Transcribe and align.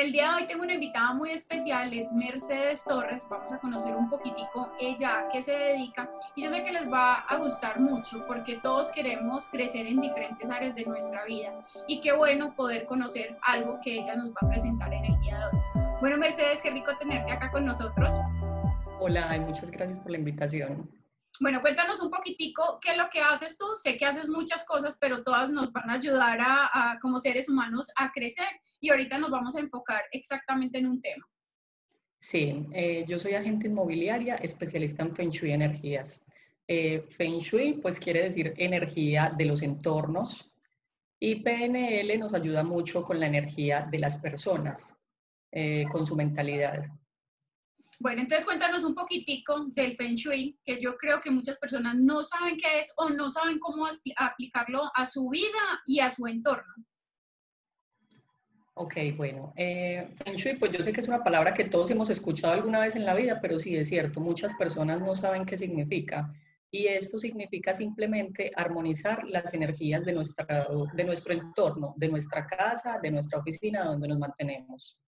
el 0.00 0.12
día 0.12 0.30
de 0.30 0.42
hoy 0.42 0.48
tengo 0.48 0.62
una 0.62 0.72
invitada 0.72 1.12
muy 1.12 1.30
especial, 1.30 1.92
es 1.92 2.12
Mercedes 2.14 2.84
Torres. 2.84 3.26
Vamos 3.28 3.52
a 3.52 3.58
conocer 3.58 3.94
un 3.94 4.08
poquitico 4.08 4.72
ella 4.80 5.20
a 5.20 5.28
qué 5.28 5.42
se 5.42 5.52
dedica 5.52 6.10
y 6.34 6.42
yo 6.42 6.50
sé 6.50 6.64
que 6.64 6.72
les 6.72 6.90
va 6.90 7.16
a 7.16 7.36
gustar 7.36 7.78
mucho 7.80 8.24
porque 8.26 8.58
todos 8.62 8.90
queremos 8.92 9.48
crecer 9.48 9.86
en 9.86 10.00
diferentes 10.00 10.48
áreas 10.48 10.74
de 10.74 10.86
nuestra 10.86 11.26
vida 11.26 11.52
y 11.86 12.00
qué 12.00 12.12
bueno 12.12 12.54
poder 12.54 12.86
conocer 12.86 13.36
algo 13.42 13.78
que 13.84 13.98
ella 13.98 14.16
nos 14.16 14.30
va 14.30 14.38
a 14.40 14.48
presentar 14.48 14.92
en 14.94 15.04
el 15.04 15.20
día 15.20 15.38
de 15.38 15.44
hoy. 15.44 15.62
Bueno, 16.00 16.16
Mercedes, 16.16 16.62
qué 16.62 16.70
rico 16.70 16.92
tenerte 16.98 17.32
acá 17.32 17.50
con 17.50 17.66
nosotros. 17.66 18.10
Hola, 19.00 19.36
muchas 19.38 19.70
gracias 19.70 19.98
por 19.98 20.12
la 20.12 20.18
invitación. 20.18 20.88
Bueno, 21.40 21.60
cuéntanos 21.62 22.02
un 22.02 22.10
poquitico 22.10 22.78
qué 22.82 22.92
es 22.92 22.98
lo 22.98 23.08
que 23.10 23.20
haces 23.20 23.56
tú. 23.56 23.64
Sé 23.82 23.96
que 23.96 24.04
haces 24.04 24.28
muchas 24.28 24.64
cosas, 24.66 24.98
pero 25.00 25.22
todas 25.22 25.50
nos 25.50 25.72
van 25.72 25.88
a 25.88 25.94
ayudar 25.94 26.38
a, 26.40 26.98
como 27.00 27.18
seres 27.18 27.48
humanos 27.48 27.90
a 27.96 28.12
crecer 28.12 28.48
y 28.78 28.90
ahorita 28.90 29.16
nos 29.16 29.30
vamos 29.30 29.56
a 29.56 29.60
enfocar 29.60 30.02
exactamente 30.12 30.78
en 30.78 30.86
un 30.86 31.00
tema. 31.00 31.26
Sí, 32.20 32.66
eh, 32.74 33.04
yo 33.08 33.18
soy 33.18 33.32
agente 33.32 33.68
inmobiliaria, 33.68 34.36
especialista 34.36 35.02
en 35.02 35.16
Feng 35.16 35.30
Shui 35.30 35.52
energías. 35.52 36.26
Eh, 36.68 37.06
Feng 37.08 37.38
Shui, 37.38 37.80
pues 37.80 37.98
quiere 37.98 38.22
decir 38.22 38.52
energía 38.58 39.32
de 39.34 39.46
los 39.46 39.62
entornos 39.62 40.54
y 41.18 41.36
PNL 41.36 42.18
nos 42.18 42.34
ayuda 42.34 42.62
mucho 42.62 43.02
con 43.02 43.18
la 43.18 43.26
energía 43.26 43.88
de 43.90 43.98
las 43.98 44.18
personas, 44.18 45.02
eh, 45.50 45.86
con 45.90 46.06
su 46.06 46.14
mentalidad. 46.16 46.84
Bueno, 48.00 48.22
entonces 48.22 48.44
cuéntanos 48.44 48.84
un 48.84 48.94
poquitico 48.94 49.66
del 49.74 49.96
Feng 49.96 50.14
Shui, 50.14 50.58
que 50.64 50.80
yo 50.80 50.96
creo 50.96 51.20
que 51.20 51.30
muchas 51.30 51.58
personas 51.58 51.96
no 51.96 52.22
saben 52.22 52.56
qué 52.56 52.80
es 52.80 52.92
o 52.96 53.10
no 53.10 53.28
saben 53.28 53.58
cómo 53.58 53.86
aplicarlo 54.16 54.90
a 54.94 55.06
su 55.06 55.28
vida 55.28 55.82
y 55.86 56.00
a 56.00 56.10
su 56.10 56.26
entorno. 56.26 56.72
Ok, 58.74 58.94
bueno, 59.16 59.52
eh, 59.56 60.14
Feng 60.24 60.36
Shui, 60.36 60.56
pues 60.56 60.72
yo 60.72 60.80
sé 60.82 60.92
que 60.92 61.00
es 61.00 61.08
una 61.08 61.22
palabra 61.22 61.52
que 61.52 61.64
todos 61.64 61.90
hemos 61.90 62.08
escuchado 62.08 62.54
alguna 62.54 62.80
vez 62.80 62.96
en 62.96 63.04
la 63.04 63.14
vida, 63.14 63.38
pero 63.42 63.58
sí 63.58 63.76
es 63.76 63.88
cierto, 63.88 64.20
muchas 64.20 64.54
personas 64.54 65.00
no 65.00 65.14
saben 65.14 65.44
qué 65.44 65.58
significa. 65.58 66.32
Y 66.70 66.86
esto 66.86 67.18
significa 67.18 67.74
simplemente 67.74 68.52
armonizar 68.54 69.24
las 69.24 69.52
energías 69.54 70.04
de, 70.04 70.12
nuestra, 70.12 70.68
de 70.94 71.04
nuestro 71.04 71.34
entorno, 71.34 71.94
de 71.96 72.08
nuestra 72.08 72.46
casa, 72.46 73.00
de 73.02 73.10
nuestra 73.10 73.40
oficina, 73.40 73.84
donde 73.84 74.06
nos 74.06 74.18
mantenemos. 74.18 75.00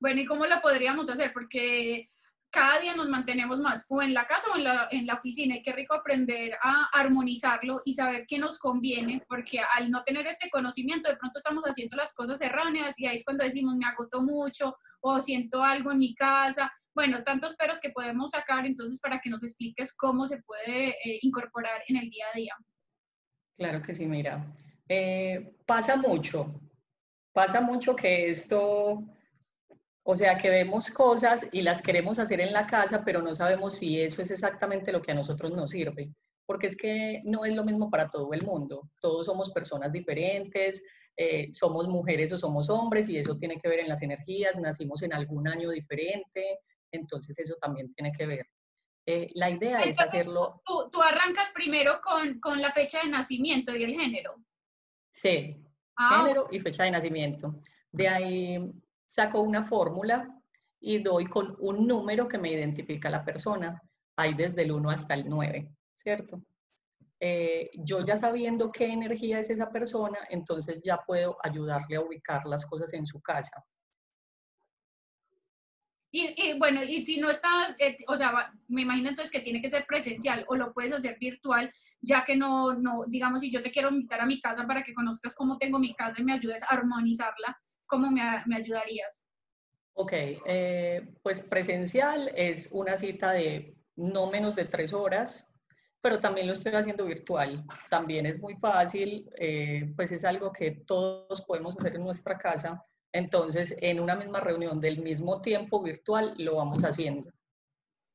Bueno, 0.00 0.22
¿y 0.22 0.24
cómo 0.24 0.46
lo 0.46 0.60
podríamos 0.60 1.10
hacer? 1.10 1.32
Porque 1.32 2.10
cada 2.50 2.80
día 2.80 2.96
nos 2.96 3.08
mantenemos 3.08 3.60
más 3.60 3.86
o 3.88 4.02
en 4.02 4.12
la 4.12 4.26
casa 4.26 4.48
o 4.52 4.56
en 4.56 4.64
la, 4.64 4.88
en 4.90 5.06
la 5.06 5.14
oficina. 5.14 5.56
Y 5.56 5.62
qué 5.62 5.72
rico 5.72 5.94
aprender 5.94 6.56
a 6.62 6.88
armonizarlo 6.92 7.82
y 7.84 7.92
saber 7.92 8.24
qué 8.26 8.38
nos 8.38 8.58
conviene, 8.58 9.22
porque 9.28 9.60
al 9.60 9.90
no 9.90 10.02
tener 10.02 10.26
este 10.26 10.50
conocimiento, 10.50 11.08
de 11.08 11.16
pronto 11.16 11.38
estamos 11.38 11.62
haciendo 11.64 11.96
las 11.96 12.14
cosas 12.14 12.40
erróneas 12.40 12.98
y 12.98 13.06
ahí 13.06 13.16
es 13.16 13.24
cuando 13.24 13.44
decimos, 13.44 13.76
me 13.76 13.86
agotó 13.86 14.22
mucho 14.22 14.76
o 15.00 15.20
siento 15.20 15.62
algo 15.62 15.92
en 15.92 15.98
mi 15.98 16.14
casa. 16.14 16.72
Bueno, 16.92 17.22
tantos 17.22 17.54
peros 17.54 17.80
que 17.80 17.90
podemos 17.90 18.30
sacar, 18.30 18.66
entonces 18.66 19.00
para 19.00 19.20
que 19.20 19.30
nos 19.30 19.44
expliques 19.44 19.94
cómo 19.96 20.26
se 20.26 20.42
puede 20.42 20.88
eh, 20.88 21.20
incorporar 21.22 21.82
en 21.86 21.96
el 21.96 22.10
día 22.10 22.24
a 22.32 22.36
día. 22.36 22.54
Claro 23.56 23.80
que 23.82 23.94
sí, 23.94 24.06
mira. 24.06 24.44
Eh, 24.88 25.56
pasa 25.66 25.94
mucho, 25.94 26.60
pasa 27.32 27.60
mucho 27.60 27.94
que 27.94 28.28
esto 28.28 29.04
o 30.10 30.16
sea, 30.16 30.36
que 30.36 30.50
vemos 30.50 30.90
cosas 30.90 31.46
y 31.52 31.62
las 31.62 31.82
queremos 31.82 32.18
hacer 32.18 32.40
en 32.40 32.52
la 32.52 32.66
casa, 32.66 33.04
pero 33.04 33.22
no 33.22 33.32
sabemos 33.32 33.76
si 33.76 34.00
eso 34.00 34.22
es 34.22 34.32
exactamente 34.32 34.90
lo 34.90 35.00
que 35.00 35.12
a 35.12 35.14
nosotros 35.14 35.52
nos 35.52 35.70
sirve. 35.70 36.12
Porque 36.46 36.66
es 36.66 36.76
que 36.76 37.22
no 37.24 37.44
es 37.44 37.54
lo 37.54 37.62
mismo 37.62 37.88
para 37.90 38.10
todo 38.10 38.32
el 38.32 38.44
mundo. 38.44 38.90
Todos 39.00 39.26
somos 39.26 39.52
personas 39.52 39.92
diferentes, 39.92 40.82
eh, 41.16 41.52
somos 41.52 41.86
mujeres 41.86 42.32
o 42.32 42.38
somos 42.38 42.68
hombres 42.70 43.08
y 43.08 43.18
eso 43.18 43.36
tiene 43.36 43.60
que 43.60 43.68
ver 43.68 43.78
en 43.78 43.88
las 43.88 44.02
energías, 44.02 44.56
nacimos 44.56 45.00
en 45.04 45.12
algún 45.12 45.46
año 45.46 45.70
diferente, 45.70 46.58
entonces 46.90 47.38
eso 47.38 47.54
también 47.60 47.94
tiene 47.94 48.10
que 48.10 48.26
ver. 48.26 48.46
Eh, 49.06 49.30
la 49.34 49.48
idea 49.48 49.78
es 49.82 50.00
hacerlo... 50.00 50.60
Tú, 50.66 51.00
arrancas 51.00 51.52
primero 51.54 52.00
con, 52.02 52.40
con, 52.40 52.60
la 52.60 52.72
fecha 52.72 53.00
de 53.04 53.10
nacimiento 53.10 53.76
y 53.76 53.84
el 53.84 53.94
género. 53.94 54.34
Sí, 55.12 55.56
ah, 55.96 56.24
género 56.24 56.48
y 56.50 56.58
fecha 56.58 56.82
de 56.82 56.90
nacimiento. 56.90 57.62
De 57.92 58.08
ahí 58.08 58.72
saco 59.10 59.40
una 59.40 59.64
fórmula 59.64 60.28
y 60.78 60.98
doy 61.02 61.26
con 61.26 61.56
un 61.58 61.86
número 61.86 62.28
que 62.28 62.38
me 62.38 62.52
identifica 62.52 63.08
a 63.08 63.12
la 63.12 63.24
persona. 63.24 63.82
Hay 64.16 64.34
desde 64.34 64.62
el 64.62 64.70
1 64.70 64.90
hasta 64.90 65.14
el 65.14 65.28
9, 65.28 65.68
¿cierto? 65.96 66.42
Eh, 67.18 67.70
yo 67.74 68.04
ya 68.04 68.16
sabiendo 68.16 68.70
qué 68.70 68.86
energía 68.86 69.40
es 69.40 69.50
esa 69.50 69.70
persona, 69.70 70.18
entonces 70.30 70.80
ya 70.82 70.98
puedo 71.04 71.36
ayudarle 71.42 71.96
a 71.96 72.02
ubicar 72.02 72.46
las 72.46 72.64
cosas 72.64 72.92
en 72.94 73.04
su 73.04 73.20
casa. 73.20 73.64
Y, 76.12 76.58
bueno, 76.58 76.82
y 76.82 76.98
si 77.00 77.20
no 77.20 77.30
estás, 77.30 77.76
eh, 77.78 77.98
o 78.08 78.16
sea, 78.16 78.52
me 78.66 78.82
imagino 78.82 79.10
entonces 79.10 79.30
que 79.30 79.40
tiene 79.40 79.62
que 79.62 79.70
ser 79.70 79.86
presencial 79.86 80.44
o 80.48 80.56
lo 80.56 80.72
puedes 80.72 80.92
hacer 80.92 81.16
virtual, 81.20 81.72
ya 82.00 82.24
que 82.24 82.36
no, 82.36 82.74
no, 82.74 83.04
digamos, 83.06 83.40
si 83.40 83.50
yo 83.50 83.62
te 83.62 83.70
quiero 83.70 83.90
invitar 83.90 84.20
a 84.20 84.26
mi 84.26 84.40
casa 84.40 84.66
para 84.66 84.82
que 84.82 84.94
conozcas 84.94 85.36
cómo 85.36 85.56
tengo 85.58 85.78
mi 85.78 85.94
casa 85.94 86.20
y 86.20 86.24
me 86.24 86.32
ayudes 86.32 86.64
a 86.64 86.74
armonizarla, 86.74 87.56
¿cómo 87.90 88.10
me, 88.10 88.22
ayudarías? 88.22 89.28
Ok, 89.94 90.12
eh, 90.12 91.14
pues 91.22 91.42
presencial 91.42 92.32
es 92.34 92.68
una 92.70 92.96
cita 92.96 93.32
de 93.32 93.76
no 93.96 94.30
menos 94.30 94.54
de 94.54 94.64
tres 94.64 94.94
horas, 94.94 95.46
pero 96.00 96.20
también 96.20 96.46
lo 96.46 96.54
estoy 96.54 96.72
haciendo 96.72 97.04
virtual. 97.04 97.66
También 97.90 98.24
es 98.24 98.38
muy 98.38 98.54
fácil, 98.56 99.28
eh, 99.38 99.92
pues 99.96 100.12
es 100.12 100.24
algo 100.24 100.52
que 100.52 100.70
todos 100.86 101.42
podemos 101.42 101.76
hacer 101.78 101.96
en 101.96 102.04
nuestra 102.04 102.38
casa. 102.38 102.82
Entonces, 103.12 103.76
en 103.80 104.00
una 104.00 104.14
misma 104.14 104.40
reunión 104.40 104.80
del 104.80 105.02
mismo 105.02 105.42
tiempo 105.42 105.82
virtual, 105.82 106.34
lo 106.38 106.56
vamos 106.56 106.84
haciendo. 106.84 107.30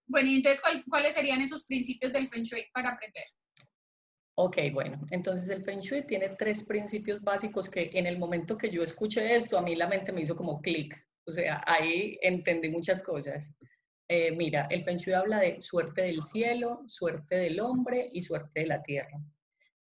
Bueno, 0.08 0.30
y 0.30 0.38
entonces, 0.38 0.64
¿cuáles 0.88 1.14
serían 1.14 1.42
esos 1.42 1.66
principios 1.66 2.14
del 2.14 2.30
Feng 2.30 2.44
Shui 2.44 2.66
para 2.74 2.92
aprender? 2.92 3.26
Ok, 4.38 4.58
bueno, 4.74 5.00
entonces 5.12 5.50
el 5.50 5.64
Feng 5.64 5.80
Shui 5.80 6.06
tiene 6.06 6.36
tres 6.38 6.64
principios 6.64 7.22
básicos 7.22 7.70
que 7.70 7.90
en 7.94 8.06
el 8.06 8.20
momento 8.20 8.58
que 8.58 8.70
yo 8.70 8.84
escuché 8.84 9.34
esto, 9.34 9.58
a 9.58 9.62
mí 9.62 9.76
la 9.76 9.88
mente 9.88 10.12
me 10.12 10.22
hizo 10.22 10.36
como 10.36 10.62
clic, 10.62 10.94
o 11.26 11.32
sea, 11.32 11.64
ahí 11.66 12.20
entendí 12.22 12.70
muchas 12.70 13.02
cosas. 13.02 13.56
Eh, 14.10 14.32
mira, 14.32 14.68
el 14.70 14.84
Feng 14.84 14.98
Shui 14.98 15.14
habla 15.14 15.40
de 15.40 15.62
suerte 15.62 16.02
del 16.02 16.22
cielo, 16.22 16.84
suerte 16.88 17.36
del 17.38 17.62
hombre 17.62 18.10
y 18.12 18.22
suerte 18.22 18.60
de 18.60 18.68
la 18.68 18.84
tierra. 18.84 19.20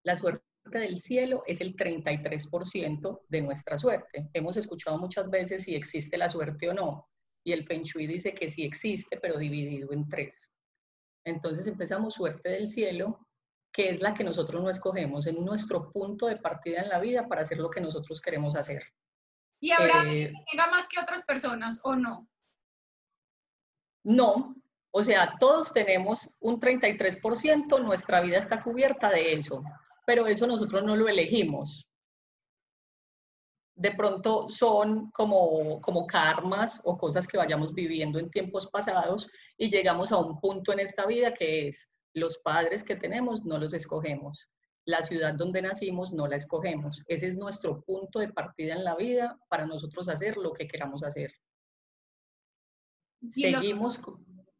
La 0.04 0.14
suerte 0.14 0.44
del 0.70 1.00
cielo 1.00 1.42
es 1.46 1.60
el 1.60 1.74
33% 1.74 3.22
de 3.28 3.42
nuestra 3.42 3.76
suerte. 3.76 4.30
Hemos 4.32 4.56
escuchado 4.56 4.98
muchas 4.98 5.28
veces 5.30 5.64
si 5.64 5.74
existe 5.74 6.16
la 6.16 6.30
suerte 6.30 6.68
o 6.68 6.74
no, 6.74 7.08
y 7.44 7.52
el 7.52 7.66
Feng 7.66 7.82
Shui 7.82 8.06
dice 8.06 8.32
que 8.34 8.50
sí 8.50 8.64
existe, 8.64 9.18
pero 9.20 9.36
dividido 9.36 9.92
en 9.92 10.08
tres. 10.08 10.54
Entonces 11.26 11.66
empezamos 11.66 12.14
suerte 12.14 12.50
del 12.50 12.68
cielo, 12.68 13.23
que 13.74 13.90
es 13.90 14.00
la 14.00 14.14
que 14.14 14.22
nosotros 14.22 14.62
no 14.62 14.70
escogemos, 14.70 15.26
en 15.26 15.44
nuestro 15.44 15.90
punto 15.90 16.26
de 16.26 16.36
partida 16.36 16.80
en 16.80 16.88
la 16.88 17.00
vida 17.00 17.26
para 17.26 17.42
hacer 17.42 17.58
lo 17.58 17.68
que 17.68 17.80
nosotros 17.80 18.20
queremos 18.20 18.54
hacer. 18.54 18.84
¿Y 19.60 19.72
habrá 19.72 20.04
eh, 20.04 20.30
que 20.30 20.44
tenga 20.52 20.70
más 20.70 20.88
que 20.88 21.00
otras 21.00 21.24
personas 21.24 21.80
o 21.82 21.96
no? 21.96 22.28
No, 24.04 24.54
o 24.92 25.02
sea, 25.02 25.34
todos 25.40 25.72
tenemos 25.72 26.36
un 26.38 26.60
33%, 26.60 27.82
nuestra 27.82 28.20
vida 28.20 28.38
está 28.38 28.62
cubierta 28.62 29.10
de 29.10 29.32
eso, 29.32 29.64
pero 30.06 30.28
eso 30.28 30.46
nosotros 30.46 30.84
no 30.84 30.94
lo 30.94 31.08
elegimos. 31.08 31.90
De 33.74 33.90
pronto 33.90 34.48
son 34.50 35.10
como, 35.10 35.80
como 35.80 36.06
karmas 36.06 36.80
o 36.84 36.96
cosas 36.96 37.26
que 37.26 37.38
vayamos 37.38 37.74
viviendo 37.74 38.20
en 38.20 38.30
tiempos 38.30 38.68
pasados 38.68 39.28
y 39.58 39.68
llegamos 39.68 40.12
a 40.12 40.18
un 40.18 40.38
punto 40.38 40.72
en 40.72 40.78
esta 40.78 41.06
vida 41.06 41.34
que 41.34 41.66
es 41.66 41.90
los 42.14 42.38
padres 42.38 42.84
que 42.84 42.96
tenemos 42.96 43.44
no 43.44 43.58
los 43.58 43.74
escogemos. 43.74 44.48
La 44.86 45.02
ciudad 45.02 45.34
donde 45.34 45.62
nacimos 45.62 46.12
no 46.12 46.26
la 46.26 46.36
escogemos. 46.36 47.02
Ese 47.08 47.26
es 47.28 47.36
nuestro 47.36 47.82
punto 47.82 48.20
de 48.20 48.32
partida 48.32 48.74
en 48.74 48.84
la 48.84 48.94
vida 48.94 49.38
para 49.48 49.66
nosotros 49.66 50.08
hacer 50.08 50.36
lo 50.36 50.52
que 50.52 50.68
queramos 50.68 51.02
hacer. 51.02 51.32
Seguimos, 53.30 54.00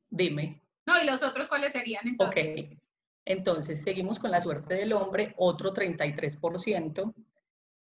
dime. 0.09 0.63
No, 0.87 1.01
¿y 1.01 1.07
los 1.07 1.23
otros 1.23 1.49
cuáles 1.49 1.73
serían 1.73 2.07
entonces? 2.07 2.45
Ok, 2.45 2.79
entonces 3.27 3.83
seguimos 3.83 4.19
con 4.19 4.31
la 4.31 4.41
suerte 4.41 4.75
del 4.75 4.93
hombre, 4.93 5.35
otro 5.37 5.73
33%. 5.73 7.15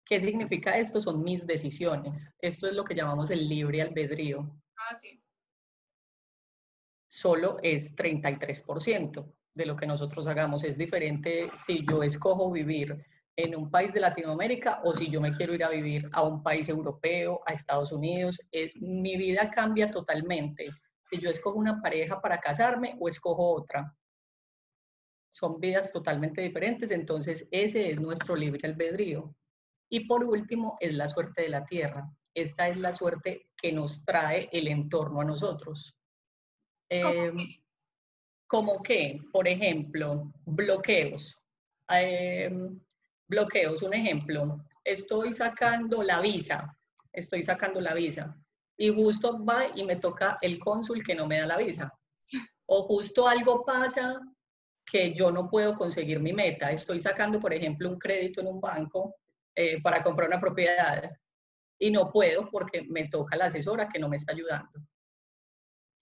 ¿Qué 0.06 0.22
significa 0.22 0.78
esto? 0.78 1.00
Son 1.00 1.24
mis 1.24 1.48
decisiones. 1.48 2.36
Esto 2.40 2.68
es 2.68 2.76
lo 2.76 2.84
que 2.84 2.96
llamamos 2.96 3.32
el 3.32 3.48
libre 3.48 3.82
albedrío. 3.82 4.62
Ah, 4.78 4.94
sí. 4.94 5.24
Solo 7.08 7.58
es 7.64 7.96
33% 7.96 9.34
de 9.56 9.66
lo 9.66 9.76
que 9.76 9.88
nosotros 9.88 10.28
hagamos. 10.28 10.64
Es 10.64 10.78
diferente 10.78 11.50
si 11.56 11.86
yo 11.86 12.04
escojo 12.04 12.52
vivir 12.52 13.06
en 13.36 13.56
un 13.56 13.70
país 13.70 13.92
de 13.94 14.00
Latinoamérica 14.00 14.82
o 14.84 14.94
si 14.94 15.10
yo 15.10 15.20
me 15.20 15.32
quiero 15.32 15.54
ir 15.54 15.64
a 15.64 15.70
vivir 15.70 16.08
a 16.12 16.22
un 16.24 16.44
país 16.44 16.70
europeo, 16.70 17.42
a 17.46 17.54
Estados 17.54 17.92
Unidos. 17.92 18.40
Eh, 18.52 18.72
mi 18.76 19.18
vida 19.18 19.50
cambia 19.50 19.90
totalmente 19.90 20.70
si 21.04 21.20
yo 21.20 21.30
escojo 21.30 21.58
una 21.58 21.82
pareja 21.82 22.22
para 22.22 22.40
casarme 22.40 22.96
o 23.00 23.08
escojo 23.08 23.54
otra. 23.54 23.96
Son 25.32 25.60
vidas 25.60 25.92
totalmente 25.92 26.42
diferentes, 26.42 26.92
entonces 26.92 27.48
ese 27.52 27.92
es 27.92 28.00
nuestro 28.00 28.36
libre 28.36 28.68
albedrío. 28.68 29.36
Y 29.90 30.08
por 30.08 30.24
último, 30.24 30.78
es 30.80 30.94
la 30.94 31.08
suerte 31.08 31.44
de 31.44 31.50
la 31.50 31.66
tierra. 31.66 32.10
esta 32.36 32.68
es 32.68 32.78
la 32.78 32.94
suerte 32.94 33.52
que 33.56 33.72
nos 33.72 34.04
trae 34.04 34.50
el 34.52 34.68
entorno 34.68 35.22
a 35.22 35.26
nosotros. 35.26 35.96
Eh, 36.90 37.32
como 38.54 38.84
que, 38.84 39.20
por 39.32 39.48
ejemplo, 39.48 40.32
bloqueos. 40.46 41.36
Em, 41.90 42.80
bloqueos, 43.28 43.82
un 43.82 43.96
ejemplo, 43.96 44.64
estoy 44.84 45.34
sacando 45.34 46.04
la 46.04 46.22
visa, 46.22 46.72
estoy 47.12 47.42
sacando 47.42 47.82
la 47.82 47.96
visa 47.96 48.38
y 48.78 48.94
justo 48.94 49.44
va 49.44 49.76
y 49.76 49.84
me 49.84 49.96
toca 49.96 50.38
el 50.40 50.60
cónsul 50.60 51.04
que 51.04 51.16
no 51.16 51.26
me 51.26 51.40
da 51.40 51.48
la 51.48 51.58
visa. 51.58 51.92
O 52.68 52.84
justo 52.84 53.28
algo 53.28 53.66
pasa 53.66 54.22
que 54.86 55.12
yo 55.16 55.32
no 55.32 55.50
puedo 55.50 55.76
conseguir 55.76 56.20
mi 56.20 56.32
meta. 56.32 56.70
Estoy 56.70 57.02
sacando, 57.02 57.40
por 57.40 57.56
ejemplo, 57.56 57.90
un 57.90 57.98
crédito 57.98 58.42
en 58.42 58.48
un 58.50 58.62
banco 58.62 59.16
eh, 59.56 59.82
para 59.82 60.04
comprar 60.04 60.28
una 60.28 60.40
propiedad 60.40 61.12
y 61.80 61.90
no 61.90 62.12
puedo 62.12 62.48
porque 62.52 62.84
me 62.84 63.08
toca 63.08 63.36
la 63.36 63.46
asesora 63.46 63.88
que 63.88 63.98
no 63.98 64.10
me 64.10 64.18
está 64.18 64.32
ayudando. 64.32 64.80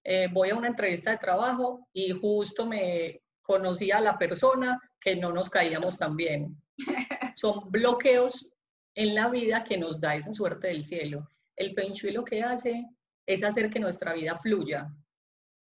Eh, 0.04 0.28
voy 0.32 0.50
a 0.50 0.56
una 0.56 0.68
entrevista 0.68 1.12
de 1.12 1.18
trabajo 1.18 1.88
y 1.94 2.12
justo 2.12 2.66
me 2.66 3.22
conocí 3.42 3.92
a 3.92 4.02
la 4.02 4.18
persona 4.18 4.80
que 5.00 5.16
no 5.16 5.32
nos 5.32 5.50
caíamos 5.50 5.98
tan 5.98 6.16
bien. 6.16 6.56
Son 7.36 7.70
bloqueos 7.72 8.52
en 8.96 9.16
la 9.16 9.30
vida 9.30 9.64
que 9.64 9.78
nos 9.78 10.00
da 10.00 10.16
esa 10.16 10.34
suerte 10.34 10.68
del 10.68 10.84
cielo. 10.84 11.30
El 11.56 11.74
Feng 11.74 11.94
Shui 11.94 12.12
lo 12.12 12.24
que 12.24 12.44
hace 12.44 12.88
es 13.26 13.44
hacer 13.44 13.70
que 13.70 13.80
nuestra 13.80 14.14
vida 14.14 14.38
fluya, 14.40 14.92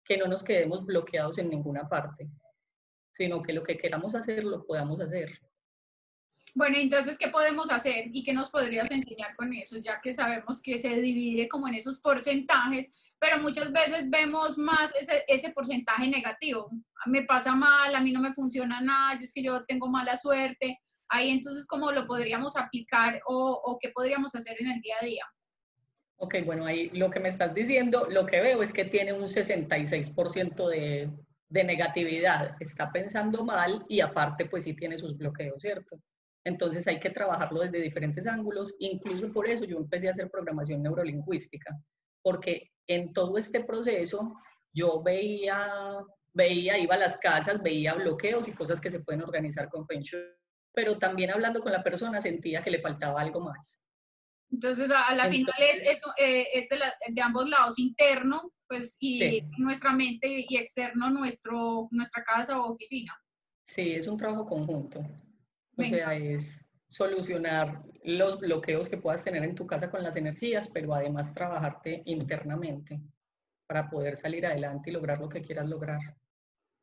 que 0.03 0.17
no 0.17 0.27
nos 0.27 0.43
quedemos 0.43 0.85
bloqueados 0.85 1.37
en 1.37 1.49
ninguna 1.49 1.87
parte, 1.87 2.29
sino 3.11 3.41
que 3.41 3.53
lo 3.53 3.63
que 3.63 3.77
queramos 3.77 4.15
hacer 4.15 4.43
lo 4.43 4.65
podamos 4.65 4.99
hacer. 5.01 5.39
Bueno, 6.53 6.77
entonces, 6.77 7.17
¿qué 7.17 7.29
podemos 7.29 7.71
hacer 7.71 8.05
y 8.11 8.23
qué 8.23 8.33
nos 8.33 8.49
podrías 8.49 8.91
enseñar 8.91 9.35
con 9.35 9.53
eso? 9.53 9.77
Ya 9.77 10.01
que 10.01 10.13
sabemos 10.13 10.61
que 10.61 10.77
se 10.77 10.99
divide 10.99 11.47
como 11.47 11.67
en 11.67 11.75
esos 11.75 11.99
porcentajes, 11.99 13.13
pero 13.19 13.39
muchas 13.39 13.71
veces 13.71 14.09
vemos 14.09 14.57
más 14.57 14.93
ese, 14.95 15.23
ese 15.27 15.51
porcentaje 15.51 16.07
negativo. 16.07 16.69
Me 17.05 17.23
pasa 17.23 17.55
mal, 17.55 17.95
a 17.95 18.01
mí 18.01 18.11
no 18.11 18.19
me 18.19 18.33
funciona 18.33 18.81
nada, 18.81 19.15
yo 19.15 19.21
es 19.21 19.33
que 19.33 19.43
yo 19.43 19.63
tengo 19.65 19.87
mala 19.87 20.17
suerte. 20.17 20.79
Ahí 21.09 21.29
entonces, 21.29 21.67
¿cómo 21.67 21.91
lo 21.91 22.05
podríamos 22.05 22.57
aplicar 22.57 23.21
o, 23.27 23.61
o 23.63 23.79
qué 23.79 23.89
podríamos 23.89 24.35
hacer 24.35 24.57
en 24.59 24.71
el 24.71 24.81
día 24.81 24.95
a 25.01 25.05
día? 25.05 25.25
Ok, 26.17 26.35
bueno, 26.45 26.65
ahí 26.65 26.89
lo 26.93 27.09
que 27.09 27.19
me 27.19 27.29
estás 27.29 27.53
diciendo, 27.53 28.07
lo 28.09 28.25
que 28.25 28.41
veo 28.41 28.61
es 28.61 28.73
que 28.73 28.85
tiene 28.85 29.13
un 29.13 29.23
66% 29.23 30.69
de, 30.69 31.09
de 31.49 31.63
negatividad, 31.65 32.55
está 32.59 32.91
pensando 32.91 33.43
mal 33.43 33.85
y 33.89 33.99
aparte 33.99 34.45
pues 34.45 34.63
sí 34.63 34.73
tiene 34.73 34.97
sus 34.97 35.17
bloqueos, 35.17 35.61
¿cierto? 35.61 35.99
Entonces 36.43 36.87
hay 36.87 36.99
que 36.99 37.09
trabajarlo 37.09 37.61
desde 37.61 37.81
diferentes 37.81 38.25
ángulos. 38.27 38.75
Incluso 38.79 39.31
por 39.31 39.47
eso 39.47 39.65
yo 39.65 39.77
empecé 39.77 40.07
a 40.07 40.11
hacer 40.11 40.29
programación 40.29 40.81
neurolingüística, 40.81 41.77
porque 42.23 42.71
en 42.87 43.13
todo 43.13 43.37
este 43.37 43.63
proceso 43.63 44.35
yo 44.73 45.01
veía, 45.03 45.97
veía, 46.33 46.77
iba 46.77 46.95
a 46.95 46.99
las 46.99 47.17
casas, 47.17 47.61
veía 47.61 47.93
bloqueos 47.93 48.47
y 48.47 48.53
cosas 48.53 48.81
que 48.81 48.91
se 48.91 49.01
pueden 49.01 49.21
organizar 49.21 49.69
con 49.69 49.85
Feng 49.85 50.01
Shui, 50.01 50.21
pero 50.73 50.97
también 50.97 51.31
hablando 51.31 51.61
con 51.61 51.71
la 51.71 51.83
persona 51.83 52.21
sentía 52.21 52.61
que 52.61 52.71
le 52.71 52.81
faltaba 52.81 53.21
algo 53.21 53.41
más. 53.41 53.85
Entonces, 54.51 54.91
a 54.91 55.15
la 55.15 55.29
final 55.29 55.53
es, 55.59 55.81
eso, 55.87 56.11
eh, 56.17 56.45
es 56.53 56.67
de, 56.67 56.77
de, 57.13 57.21
ambos 57.21 57.47
lados, 57.49 57.79
interno, 57.79 58.51
pues, 58.67 58.97
y 58.99 59.41
nuestra 59.57 59.93
mente, 59.93 60.45
y 60.47 60.57
externo, 60.57 61.09
nuestro, 61.09 61.87
nuestra 61.91 62.21
casa 62.23 62.59
o 62.59 62.73
oficina. 62.73 63.17
Sí, 63.63 63.93
es 63.93 64.07
un 64.07 64.17
trabajo 64.17 64.45
conjunto. 64.45 65.05
O 65.81 65.87
sea, 65.87 66.15
es 66.15 66.65
solucionar 66.87 67.83
los 68.03 68.39
bloqueos 68.39 68.89
que 68.89 68.97
puedas 68.97 69.23
tener 69.23 69.43
en 69.43 69.55
tu 69.55 69.65
casa 69.65 69.89
con 69.89 70.03
las 70.03 70.17
energías, 70.17 70.67
pero 70.67 70.93
además 70.93 71.33
trabajarte 71.33 72.03
internamente 72.05 72.99
para 73.65 73.89
poder 73.89 74.17
salir 74.17 74.45
adelante 74.45 74.89
y 74.89 74.93
lograr 74.93 75.19
lo 75.19 75.29
que 75.29 75.41
quieras 75.41 75.69
lograr. 75.69 75.99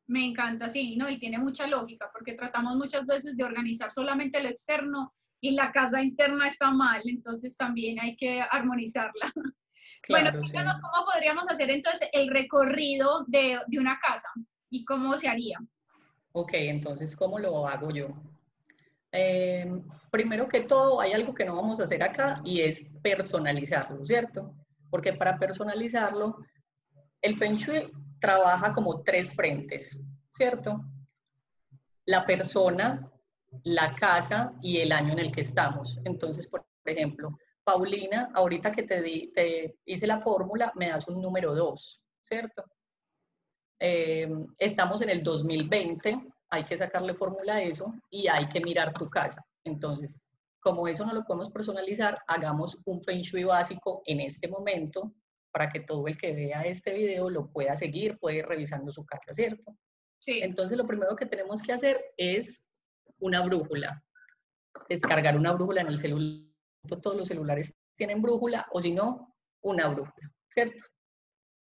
Me 0.07 0.25
encanta, 0.25 0.67
sí, 0.67 0.95
¿no? 0.95 1.07
Y 1.07 1.19
tiene 1.19 1.37
mucha 1.37 1.67
lógica, 1.67 2.09
porque 2.11 2.33
tratamos 2.33 2.75
muchas 2.75 3.05
veces 3.05 3.37
de 3.37 3.43
organizar 3.43 3.91
solamente 3.91 4.41
lo 4.41 4.49
externo 4.49 5.13
y 5.39 5.51
la 5.51 5.71
casa 5.71 6.01
interna 6.01 6.47
está 6.47 6.71
mal, 6.71 7.01
entonces 7.05 7.55
también 7.55 7.99
hay 7.99 8.15
que 8.15 8.41
armonizarla. 8.41 9.31
bueno, 10.09 10.31
díganos 10.41 10.81
cómo 10.81 11.05
podríamos 11.05 11.47
hacer 11.47 11.69
entonces 11.69 12.09
el 12.11 12.29
recorrido 12.29 13.25
de, 13.27 13.59
de 13.67 13.79
una 13.79 13.99
casa 13.99 14.29
y 14.71 14.83
cómo 14.85 15.15
se 15.17 15.27
haría. 15.27 15.59
Ok, 16.31 16.53
entonces, 16.53 17.15
¿cómo 17.15 17.37
lo 17.37 17.67
hago 17.67 17.91
yo? 17.91 18.07
Eh, 19.11 19.81
primero 20.11 20.47
que 20.47 20.61
todo, 20.61 21.01
hay 21.01 21.13
algo 21.13 21.33
que 21.33 21.45
no 21.45 21.55
vamos 21.55 21.79
a 21.79 21.83
hacer 21.83 22.03
acá 22.03 22.41
y 22.43 22.61
es 22.61 22.87
personalizarlo, 23.01 24.05
¿cierto? 24.05 24.53
Porque 24.89 25.13
para 25.13 25.37
personalizarlo, 25.37 26.37
el 27.21 27.37
Feng 27.37 27.55
Shui 27.55 27.91
trabaja 28.19 28.71
como 28.71 29.03
tres 29.03 29.35
frentes, 29.35 30.03
¿cierto? 30.29 30.81
La 32.05 32.25
persona, 32.25 33.11
la 33.63 33.95
casa 33.95 34.53
y 34.61 34.77
el 34.77 34.91
año 34.91 35.13
en 35.13 35.19
el 35.19 35.31
que 35.31 35.41
estamos. 35.41 35.99
Entonces, 36.05 36.47
por 36.47 36.65
ejemplo, 36.85 37.37
Paulina, 37.63 38.31
ahorita 38.33 38.71
que 38.71 38.83
te, 38.83 39.01
di, 39.01 39.31
te 39.33 39.79
hice 39.85 40.07
la 40.07 40.21
fórmula, 40.21 40.71
me 40.75 40.89
das 40.89 41.07
un 41.07 41.21
número 41.21 41.53
2, 41.53 42.03
¿cierto? 42.23 42.63
Eh, 43.79 44.29
estamos 44.57 45.01
en 45.01 45.09
el 45.09 45.23
2020, 45.23 46.19
hay 46.49 46.63
que 46.63 46.77
sacarle 46.77 47.13
fórmula 47.13 47.55
a 47.55 47.61
eso 47.61 47.93
y 48.09 48.27
hay 48.27 48.47
que 48.49 48.59
mirar 48.59 48.93
tu 48.93 49.09
casa. 49.09 49.45
Entonces, 49.63 50.23
como 50.59 50.87
eso 50.87 51.05
no 51.05 51.13
lo 51.13 51.23
podemos 51.23 51.51
personalizar, 51.51 52.17
hagamos 52.27 52.81
un 52.85 53.01
Feng 53.03 53.21
Shui 53.21 53.43
básico 53.43 54.01
en 54.05 54.19
este 54.19 54.47
momento 54.47 55.13
para 55.51 55.69
que 55.69 55.79
todo 55.81 56.07
el 56.07 56.17
que 56.17 56.33
vea 56.33 56.63
este 56.63 56.93
video 56.93 57.29
lo 57.29 57.51
pueda 57.51 57.75
seguir, 57.75 58.17
puede 58.19 58.37
ir 58.37 58.45
revisando 58.45 58.91
su 58.91 59.05
casa, 59.05 59.33
¿cierto? 59.33 59.75
Sí. 60.19 60.41
Entonces, 60.41 60.77
lo 60.77 60.85
primero 60.85 61.15
que 61.15 61.25
tenemos 61.25 61.61
que 61.61 61.73
hacer 61.73 62.03
es 62.17 62.65
una 63.19 63.41
brújula. 63.41 64.03
Descargar 64.87 65.37
una 65.37 65.53
brújula 65.53 65.81
en 65.81 65.87
el 65.87 65.99
celular. 65.99 66.45
Todos 67.01 67.15
los 67.15 67.27
celulares 67.27 67.75
tienen 67.95 68.21
brújula 68.21 68.67
o 68.71 68.81
si 68.81 68.93
no, 68.93 69.35
una 69.61 69.87
brújula, 69.87 70.31
¿cierto? 70.49 70.85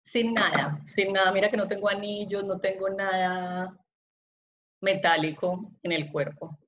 Sin 0.05 0.33
nada, 0.35 0.81
sin 0.87 1.13
nada. 1.13 1.33
Mira 1.33 1.51
que 1.51 1.57
no 1.57 1.67
tengo 1.67 1.89
anillos, 1.89 2.45
no 2.45 2.59
tengo 2.61 2.89
nada 2.89 3.77
metálico 4.83 5.73
en 5.83 5.93
el 5.93 6.11
cuerpo. 6.11 6.59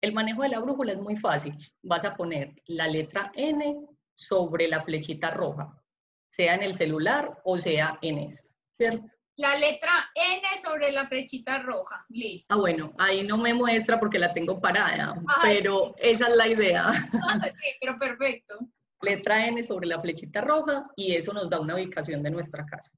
El 0.00 0.12
manejo 0.12 0.42
de 0.42 0.50
la 0.50 0.60
brújula 0.60 0.92
es 0.92 0.98
muy 0.98 1.16
fácil. 1.16 1.54
Vas 1.82 2.04
a 2.04 2.14
poner 2.14 2.54
la 2.66 2.86
letra 2.86 3.32
N 3.34 3.86
sobre 4.14 4.68
la 4.68 4.82
flechita 4.82 5.30
roja, 5.30 5.82
sea 6.28 6.54
en 6.54 6.62
el 6.62 6.74
celular 6.74 7.40
o 7.44 7.58
sea 7.58 7.98
en 8.00 8.18
esta, 8.18 8.54
¿cierto? 8.70 9.06
La 9.36 9.56
letra 9.56 9.90
N 10.14 10.42
sobre 10.62 10.92
la 10.92 11.06
flechita 11.08 11.58
roja, 11.58 12.04
listo. 12.10 12.54
Ah, 12.54 12.58
bueno, 12.58 12.92
ahí 12.98 13.24
no 13.24 13.36
me 13.36 13.52
muestra 13.52 13.98
porque 13.98 14.18
la 14.18 14.32
tengo 14.32 14.60
parada, 14.60 15.14
pero 15.42 15.94
esa 15.98 16.28
es 16.28 16.36
la 16.36 16.46
idea. 16.46 16.92
sí, 16.92 17.70
pero 17.80 17.98
perfecto. 17.98 18.58
Letra 19.02 19.48
N 19.48 19.64
sobre 19.64 19.88
la 19.88 20.00
flechita 20.00 20.40
roja 20.40 20.86
y 20.94 21.16
eso 21.16 21.32
nos 21.32 21.50
da 21.50 21.58
una 21.58 21.74
ubicación 21.74 22.22
de 22.22 22.30
nuestra 22.30 22.64
casa. 22.64 22.92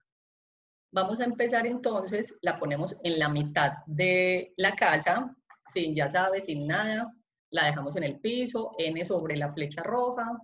Vamos 0.96 1.20
a 1.20 1.24
empezar 1.24 1.66
entonces, 1.66 2.38
la 2.40 2.58
ponemos 2.58 2.96
en 3.04 3.18
la 3.18 3.28
mitad 3.28 3.72
de 3.84 4.54
la 4.56 4.74
casa, 4.74 5.36
sin, 5.60 5.94
ya 5.94 6.08
sabes, 6.08 6.46
sin 6.46 6.66
nada, 6.66 7.12
la 7.50 7.66
dejamos 7.66 7.96
en 7.96 8.04
el 8.04 8.18
piso, 8.18 8.72
N 8.78 9.04
sobre 9.04 9.36
la 9.36 9.52
flecha 9.52 9.82
roja 9.82 10.40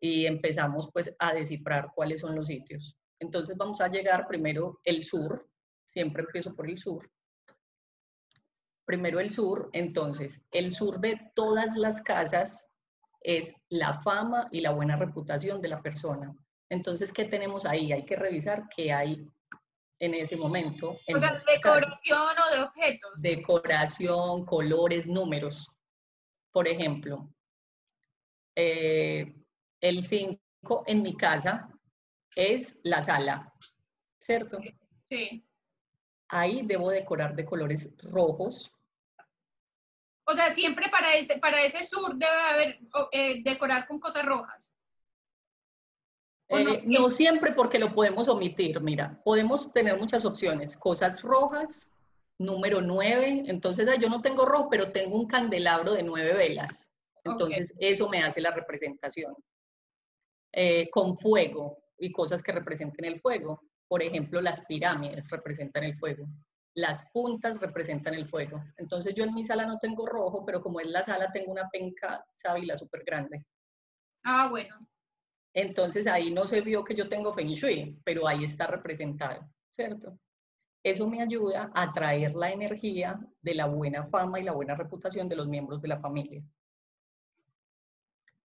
y 0.00 0.26
empezamos 0.26 0.88
pues 0.92 1.16
a 1.18 1.34
descifrar 1.34 1.88
cuáles 1.96 2.20
son 2.20 2.36
los 2.36 2.46
sitios. 2.46 2.96
Entonces 3.18 3.56
vamos 3.56 3.80
a 3.80 3.88
llegar 3.88 4.28
primero 4.28 4.78
el 4.84 5.02
sur, 5.02 5.48
siempre 5.84 6.22
empiezo 6.22 6.54
por 6.54 6.70
el 6.70 6.78
sur. 6.78 7.10
Primero 8.84 9.18
el 9.18 9.30
sur, 9.30 9.68
entonces 9.72 10.46
el 10.52 10.70
sur 10.70 11.00
de 11.00 11.32
todas 11.34 11.74
las 11.76 12.00
casas 12.02 12.78
es 13.20 13.52
la 13.68 14.00
fama 14.02 14.46
y 14.52 14.60
la 14.60 14.70
buena 14.70 14.94
reputación 14.94 15.60
de 15.60 15.70
la 15.70 15.82
persona. 15.82 16.32
Entonces, 16.70 17.12
¿qué 17.12 17.24
tenemos 17.24 17.66
ahí? 17.66 17.92
Hay 17.92 18.04
que 18.04 18.14
revisar 18.14 18.68
qué 18.76 18.92
hay 18.92 19.28
en 20.02 20.14
ese 20.14 20.36
momento. 20.36 20.98
o 21.14 21.18
sea, 21.18 21.40
decoración 21.46 22.18
o 22.18 22.56
de 22.56 22.62
objetos. 22.62 23.22
Decoración, 23.22 24.44
colores, 24.44 25.06
números. 25.06 25.68
Por 26.50 26.66
ejemplo, 26.66 27.32
eh, 28.56 29.32
el 29.80 30.04
5 30.04 30.84
en 30.86 31.02
mi 31.02 31.16
casa 31.16 31.68
es 32.34 32.80
la 32.82 33.00
sala, 33.00 33.52
¿cierto? 34.18 34.58
Sí. 35.08 35.46
Ahí 36.28 36.62
debo 36.64 36.90
decorar 36.90 37.36
de 37.36 37.44
colores 37.44 37.94
rojos. 38.02 38.74
O 40.24 40.34
sea, 40.34 40.50
siempre 40.50 40.88
para 40.90 41.14
ese, 41.14 41.38
para 41.38 41.62
ese 41.62 41.84
sur 41.84 42.16
debe 42.16 42.42
haber 42.42 42.80
eh, 43.12 43.40
decorar 43.44 43.86
con 43.86 44.00
cosas 44.00 44.26
rojas. 44.26 44.76
Eh, 46.52 46.80
no, 46.86 47.08
siempre 47.10 47.52
porque 47.52 47.78
lo 47.78 47.94
podemos 47.94 48.28
omitir, 48.28 48.80
mira, 48.80 49.20
podemos 49.24 49.72
tener 49.72 49.98
muchas 49.98 50.24
opciones, 50.24 50.76
cosas 50.76 51.22
rojas, 51.22 51.96
número 52.38 52.80
9, 52.82 53.44
entonces 53.46 53.88
yo 54.00 54.08
no 54.08 54.20
tengo 54.20 54.44
rojo, 54.44 54.68
pero 54.70 54.92
tengo 54.92 55.16
un 55.16 55.26
candelabro 55.26 55.94
de 55.94 56.02
nueve 56.02 56.34
velas, 56.34 56.94
entonces 57.24 57.74
eso 57.80 58.08
me 58.08 58.22
hace 58.22 58.40
la 58.40 58.50
representación. 58.52 59.34
eh, 60.52 60.90
con 60.90 61.16
fuego 61.16 61.78
y 61.98 62.12
cosas 62.12 62.42
que 62.42 62.52
representen 62.52 63.06
el 63.06 63.20
fuego. 63.20 63.62
Por 63.88 64.02
ejemplo, 64.02 64.40
las 64.40 64.64
pirámides 64.66 65.30
representan 65.30 65.84
el 65.84 65.96
fuego. 65.98 66.26
Las 66.74 67.10
puntas 67.12 67.58
representan 67.60 68.14
el 68.14 68.28
fuego. 68.28 68.62
Entonces 68.76 69.14
yo 69.14 69.24
en 69.24 69.34
mi 69.34 69.44
sala 69.44 69.66
no 69.66 69.78
tengo 69.78 70.06
rojo, 70.06 70.44
pero 70.44 70.62
como 70.62 70.80
es 70.80 70.86
la 70.88 71.02
sala 71.04 71.30
tengo 71.32 71.52
una 71.52 71.68
penca 71.70 72.24
sábila 72.34 72.76
súper 72.78 73.04
grande. 73.04 73.44
Ah, 74.24 74.48
bueno. 74.50 74.76
Entonces 75.54 76.06
ahí 76.06 76.30
no 76.30 76.46
se 76.46 76.60
vio 76.60 76.84
que 76.84 76.94
yo 76.94 77.08
tengo 77.08 77.34
Feng 77.34 77.48
Shui, 77.48 78.00
pero 78.04 78.26
ahí 78.26 78.44
está 78.44 78.66
representado, 78.66 79.46
¿cierto? 79.70 80.18
Eso 80.82 81.08
me 81.08 81.22
ayuda 81.22 81.70
a 81.74 81.92
traer 81.92 82.34
la 82.34 82.50
energía 82.50 83.20
de 83.40 83.54
la 83.54 83.66
buena 83.66 84.06
fama 84.06 84.40
y 84.40 84.44
la 84.44 84.52
buena 84.52 84.74
reputación 84.74 85.28
de 85.28 85.36
los 85.36 85.46
miembros 85.46 85.80
de 85.80 85.88
la 85.88 86.00
familia. 86.00 86.42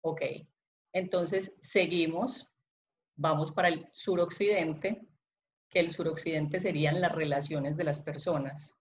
Ok, 0.02 0.22
entonces 0.94 1.58
seguimos, 1.62 2.48
vamos 3.16 3.52
para 3.52 3.70
el 3.70 3.88
suroccidente, 3.92 5.08
que 5.70 5.80
el 5.80 5.92
suroccidente 5.92 6.60
serían 6.60 7.02
las 7.02 7.14
relaciones 7.14 7.76
de 7.76 7.84
las 7.84 8.00
personas. 8.00 8.78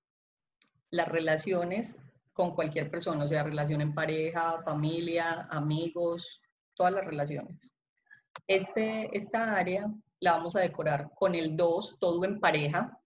Las 0.90 1.08
relaciones 1.08 2.02
con 2.32 2.54
cualquier 2.54 2.90
persona, 2.90 3.24
o 3.24 3.28
sea, 3.28 3.42
relación 3.42 3.80
en 3.80 3.94
pareja, 3.94 4.62
familia, 4.62 5.48
amigos, 5.50 6.42
todas 6.74 6.92
las 6.92 7.04
relaciones. 7.04 7.75
Este, 8.46 9.16
esta 9.16 9.54
área 9.54 9.90
la 10.20 10.32
vamos 10.32 10.56
a 10.56 10.60
decorar 10.60 11.10
con 11.14 11.34
el 11.34 11.56
2, 11.56 11.98
todo 12.00 12.24
en 12.24 12.40
pareja, 12.40 12.98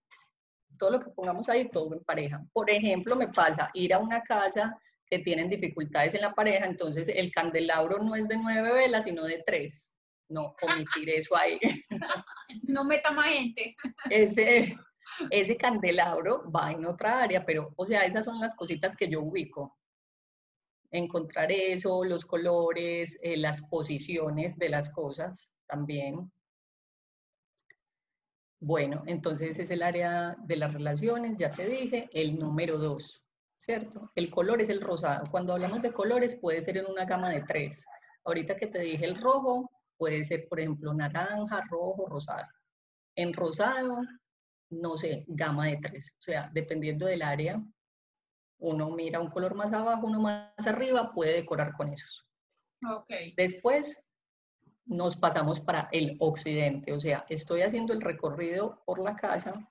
todo 0.78 0.90
lo 0.90 1.00
que 1.00 1.10
pongamos 1.10 1.49
ahí, 1.49 1.68
todo 1.68 1.94
en 1.94 2.04
pareja. 2.04 2.42
Por 2.52 2.70
ejemplo, 2.70 3.16
me 3.16 3.28
pasa 3.28 3.70
ir 3.75 3.92
a 3.92 3.99
una 3.99 4.22
casa 4.22 4.76
que 5.06 5.18
tienen 5.18 5.49
dificultades 5.49 6.14
en 6.14 6.22
la 6.22 6.34
pareja, 6.34 6.66
entonces 6.66 7.08
el 7.08 7.32
candelabro 7.32 7.99
no 7.99 8.14
es 8.14 8.28
de 8.28 8.37
nueve 8.37 8.72
velas, 8.72 9.04
sino 9.04 9.25
de 9.25 9.42
tres. 9.44 9.94
No, 10.28 10.54
omitir 10.62 11.10
eso 11.10 11.37
ahí. 11.37 11.58
No 12.68 12.84
meta 12.84 13.10
más 13.10 13.26
gente. 13.26 13.76
Ese, 14.08 14.76
ese 15.30 15.56
candelabro 15.56 16.50
va 16.50 16.70
en 16.70 16.84
otra 16.87 17.20
área, 17.20 17.44
pero, 17.44 17.72
o 17.76 17.87
sea, 17.87 18.04
esas 18.04 18.25
son 18.25 18.40
las 18.40 18.54
cositas 18.54 18.96
que 18.96 19.08
yo 19.08 19.20
ubico. 19.22 19.76
Encontrar 20.90 21.52
eso, 21.52 22.04
los 22.04 22.26
colores, 22.26 23.18
eh, 23.23 23.37
las 23.37 23.62
posiciones 23.68 24.59
de 24.59 24.68
las 24.68 24.90
cosas 24.90 25.56
también. 25.66 26.30
Bueno, 28.61 29.02
entonces 29.06 29.59
es 29.59 29.70
el 29.70 29.82
área 29.82 30.37
de 30.44 30.56
las 30.56 30.73
relaciones, 30.75 31.37
ya 31.38 31.50
te 31.50 31.66
dije, 31.66 32.11
el 32.12 32.38
número 32.38 32.76
dos, 32.76 33.23
¿cierto? 33.56 34.11
El 34.14 34.30
color 34.30 34.61
es 34.61 34.68
el 34.68 34.80
rosado. 34.80 35.25
Cuando 35.30 35.54
hablamos 35.54 35.80
de 35.80 35.92
colores 35.92 36.35
puede 36.35 36.61
ser 36.61 36.76
en 36.76 36.87
una 36.87 37.06
gama 37.06 37.30
de 37.30 37.42
tres. 37.42 37.87
Ahorita 38.25 38.56
que 38.56 38.66
te 38.66 38.80
dije 38.80 39.06
el 39.06 39.20
rojo, 39.20 39.70
puede 39.97 40.25
ser, 40.25 40.47
por 40.49 40.61
ejemplo, 40.61 40.92
naranja, 40.92 41.62
rojo, 41.70 42.06
rosado. 42.06 42.47
En 43.16 43.32
rosado, 43.32 43.99
no 44.70 44.97
sé, 44.97 45.25
gama 45.28 45.68
de 45.68 45.78
tres. 45.78 46.14
O 46.18 46.23
sea, 46.23 46.50
dependiendo 46.52 47.06
del 47.06 47.23
área, 47.23 47.62
uno 48.60 48.90
mira 48.90 49.20
un 49.20 49.30
color 49.30 49.54
más 49.54 49.72
abajo, 49.72 50.06
uno 50.06 50.20
más 50.20 50.66
arriba, 50.66 51.12
puede 51.12 51.34
decorar 51.34 51.72
con 51.72 51.92
esos. 51.92 52.26
Ok. 52.82 53.10
Después, 53.36 54.10
nos 54.86 55.16
pasamos 55.16 55.60
para 55.60 55.88
el 55.92 56.16
occidente, 56.18 56.92
o 56.92 57.00
sea, 57.00 57.24
estoy 57.28 57.62
haciendo 57.62 57.92
el 57.92 58.00
recorrido 58.00 58.82
por 58.84 58.98
la 58.98 59.14
casa 59.14 59.70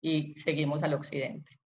y 0.00 0.34
seguimos 0.34 0.82
al 0.82 0.94
occidente. 0.94 1.60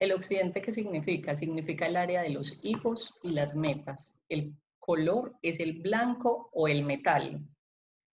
¿El 0.00 0.12
occidente 0.12 0.62
qué 0.62 0.72
significa? 0.72 1.36
Significa 1.36 1.86
el 1.86 1.96
área 1.96 2.22
de 2.22 2.30
los 2.30 2.64
hijos 2.64 3.18
y 3.22 3.30
las 3.30 3.54
metas. 3.54 4.20
El 4.28 4.56
color 4.78 5.36
es 5.42 5.60
el 5.60 5.80
blanco 5.80 6.50
o 6.52 6.68
el 6.68 6.84
metal 6.84 7.46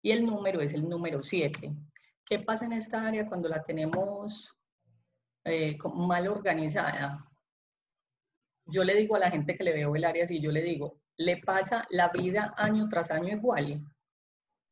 y 0.02 0.10
el 0.10 0.24
número 0.24 0.60
es 0.60 0.72
el 0.72 0.88
número 0.88 1.22
7. 1.22 1.72
¿Qué 2.24 2.38
pasa 2.40 2.66
en 2.66 2.72
esta 2.72 3.06
área 3.06 3.26
cuando 3.26 3.48
la 3.48 3.62
tenemos 3.64 4.57
eh, 5.48 5.78
mal 5.94 6.28
organizada? 6.28 7.24
Yo 8.66 8.84
le 8.84 8.94
digo 8.94 9.16
a 9.16 9.20
la 9.20 9.30
gente 9.30 9.56
que 9.56 9.64
le 9.64 9.72
veo 9.72 9.94
el 9.96 10.04
área 10.04 10.24
así, 10.24 10.40
yo 10.40 10.52
le 10.52 10.62
digo, 10.62 11.00
le 11.16 11.38
pasa 11.38 11.86
la 11.90 12.08
vida 12.08 12.54
año 12.56 12.88
tras 12.88 13.10
año 13.10 13.34
igual, 13.34 13.82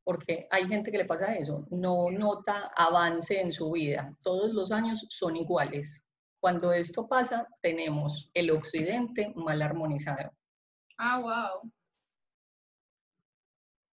porque 0.05 0.47
hay 0.51 0.67
gente 0.67 0.93
que 0.93 0.99
le 0.99 1.05
pasa 1.05 1.35
eso, 1.35 1.67
no 1.71 2.11
nota 2.11 2.71
avance 2.77 3.41
en 3.41 3.53
su 3.53 3.73
vida, 3.73 4.17
todos 4.23 4.53
los 4.53 4.71
años 4.71 5.07
son 5.11 5.37
iguales. 5.37 6.07
Cuando 6.41 6.73
esto 6.73 7.09
pasa, 7.09 7.49
tenemos 7.61 8.31
el 8.35 8.51
occidente 8.51 9.33
mal 9.35 9.63
armonizado. 9.63 10.31
Ah, 10.99 11.19
wow. 11.19 11.73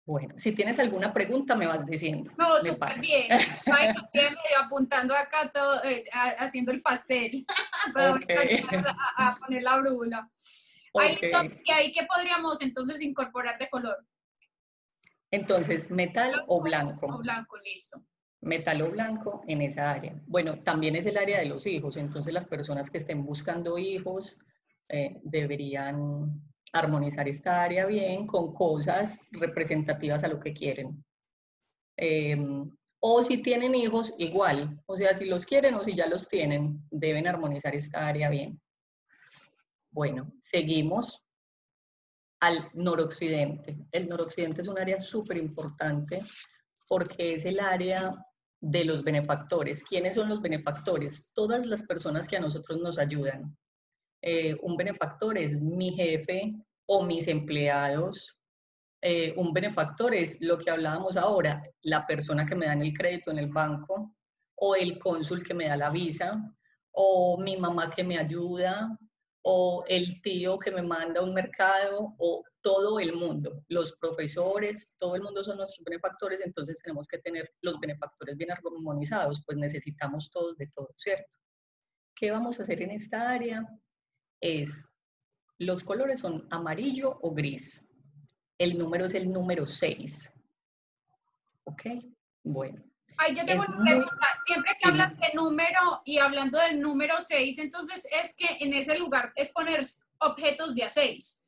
Bueno, 0.05 0.35
si 0.37 0.53
tienes 0.53 0.77
alguna 0.79 1.13
pregunta, 1.13 1.55
me 1.55 1.65
vas 1.65 1.85
diciendo. 1.85 2.29
No, 2.37 2.61
súper 2.61 2.99
bien. 2.99 3.27
Bueno, 3.65 4.01
apuntando 4.61 5.15
acá, 5.15 5.49
todo, 5.53 5.81
eh, 5.85 6.03
haciendo 6.39 6.71
el 6.71 6.81
pastel, 6.81 7.45
a, 9.17 9.37
poner 9.39 9.63
la 9.63 9.79
brújula. 9.79 10.29
¿Y 10.93 11.71
ahí 11.71 11.91
qué 11.93 12.05
podríamos 12.05 12.61
entonces 12.61 13.01
incorporar 13.01 13.57
de 13.57 13.69
color? 13.69 14.05
Entonces, 15.31 15.89
metal 15.89 16.43
o 16.47 16.61
blanco. 16.61 17.07
O 17.07 17.19
blanco, 17.19 17.57
listo. 17.57 18.03
Metal 18.41 18.81
o 18.81 18.91
blanco 18.91 19.43
en 19.47 19.61
esa 19.61 19.89
área. 19.89 20.13
Bueno, 20.27 20.59
también 20.63 20.97
es 20.97 21.05
el 21.05 21.17
área 21.17 21.39
de 21.39 21.45
los 21.45 21.65
hijos, 21.65 21.95
entonces 21.95 22.33
las 22.33 22.45
personas 22.45 22.91
que 22.91 22.97
estén 22.97 23.25
buscando 23.25 23.77
hijos 23.77 24.37
eh, 24.89 25.21
deberían 25.23 26.41
armonizar 26.73 27.27
esta 27.29 27.63
área 27.63 27.85
bien 27.85 28.27
con 28.27 28.53
cosas 28.53 29.27
representativas 29.31 30.23
a 30.23 30.27
lo 30.27 30.39
que 30.39 30.53
quieren. 30.53 31.05
Em, 31.95 32.69
o 32.99 33.21
si 33.21 33.41
tienen 33.41 33.75
hijos, 33.75 34.15
igual. 34.17 34.81
O 34.87 34.95
sea, 34.97 35.15
si 35.15 35.25
los 35.25 35.45
quieren 35.45 35.75
o 35.75 35.83
si 35.83 35.93
ya 35.93 36.07
los 36.07 36.27
tienen, 36.27 36.83
deben 36.89 37.27
armonizar 37.27 37.75
esta 37.75 38.07
área 38.07 38.29
bien. 38.29 38.59
Bueno, 39.91 40.33
seguimos 40.39 41.23
al 42.39 42.69
noroccidente. 42.73 43.77
El 43.91 44.09
noroccidente 44.09 44.61
es 44.61 44.67
un 44.67 44.79
área 44.79 44.99
súper 44.99 45.37
importante 45.37 46.21
porque 46.87 47.35
es 47.35 47.45
el 47.45 47.59
área 47.59 48.11
de 48.59 48.85
los 48.85 49.03
benefactores. 49.03 49.83
¿Quiénes 49.83 50.15
son 50.15 50.29
los 50.29 50.41
benefactores? 50.41 51.31
Todas 51.33 51.65
las 51.65 51.83
personas 51.83 52.27
que 52.27 52.37
a 52.37 52.41
nosotros 52.41 52.79
nos 52.79 52.97
ayudan. 52.97 53.55
Eh, 54.25 54.55
un 54.61 54.77
benefactor 54.77 55.37
es 55.37 55.59
mi 55.59 55.91
jefe 55.91 56.55
o 56.85 57.03
mis 57.03 57.27
empleados. 57.27 58.39
Eh, 59.01 59.33
un 59.35 59.51
benefactor 59.51 60.15
es 60.15 60.39
lo 60.39 60.57
que 60.57 60.69
hablábamos 60.69 61.17
ahora, 61.17 61.61
la 61.81 62.07
persona 62.07 62.45
que 62.45 62.55
me 62.55 62.67
da 62.67 62.73
el 62.73 62.93
crédito 62.93 63.31
en 63.31 63.39
el 63.39 63.49
banco 63.49 64.15
o 64.55 64.75
el 64.75 64.97
cónsul 64.97 65.43
que 65.43 65.53
me 65.53 65.67
da 65.67 65.75
la 65.75 65.89
visa 65.89 66.41
o 66.91 67.37
mi 67.37 67.57
mamá 67.57 67.91
que 67.91 68.05
me 68.05 68.17
ayuda 68.17 68.97
o 69.41 69.83
el 69.89 70.21
tío 70.21 70.57
que 70.57 70.71
me 70.71 70.81
manda 70.81 71.19
a 71.19 71.23
un 71.23 71.33
mercado 71.33 72.15
o 72.17 72.43
todo 72.61 72.97
el 73.01 73.13
mundo, 73.13 73.61
los 73.67 73.97
profesores, 73.97 74.95
todo 74.97 75.17
el 75.17 75.21
mundo 75.21 75.43
son 75.43 75.57
nuestros 75.57 75.83
benefactores, 75.83 76.39
entonces 76.39 76.81
tenemos 76.81 77.09
que 77.09 77.17
tener 77.17 77.51
los 77.61 77.77
benefactores 77.77 78.37
bien 78.37 78.51
armonizados, 78.51 79.43
pues 79.45 79.57
necesitamos 79.57 80.31
todos 80.31 80.55
de 80.55 80.67
todo, 80.67 80.93
¿cierto? 80.95 81.37
¿Qué 82.15 82.31
vamos 82.31 82.57
a 82.57 82.63
hacer 82.63 82.81
en 82.81 82.91
esta 82.91 83.29
área? 83.29 83.67
Es, 84.45 84.89
los 85.57 85.83
colores 85.83 86.19
son 86.19 86.45
amarillo 86.49 87.17
o 87.21 87.33
gris. 87.33 87.95
El 88.57 88.77
número 88.77 89.05
es 89.05 89.13
el 89.13 89.31
número 89.31 89.65
6. 89.65 90.37
¿Ok? 91.63 91.81
Bueno. 92.43 92.83
Ay, 93.17 93.35
yo 93.37 93.45
tengo 93.45 93.63
una 93.63 93.83
pregunta. 93.85 94.27
Siempre 94.45 94.73
que 94.77 94.89
hablas 94.89 95.17
de 95.17 95.27
número 95.33 96.01
y 96.03 96.17
hablando 96.17 96.59
del 96.59 96.81
número 96.81 97.15
6, 97.19 97.57
entonces 97.59 98.05
es 98.21 98.35
que 98.35 98.57
en 98.59 98.73
ese 98.73 98.99
lugar 98.99 99.31
es 99.37 99.53
poner 99.53 99.79
objetos 100.19 100.75
de 100.75 100.83
a 100.83 100.89
6. 100.89 101.45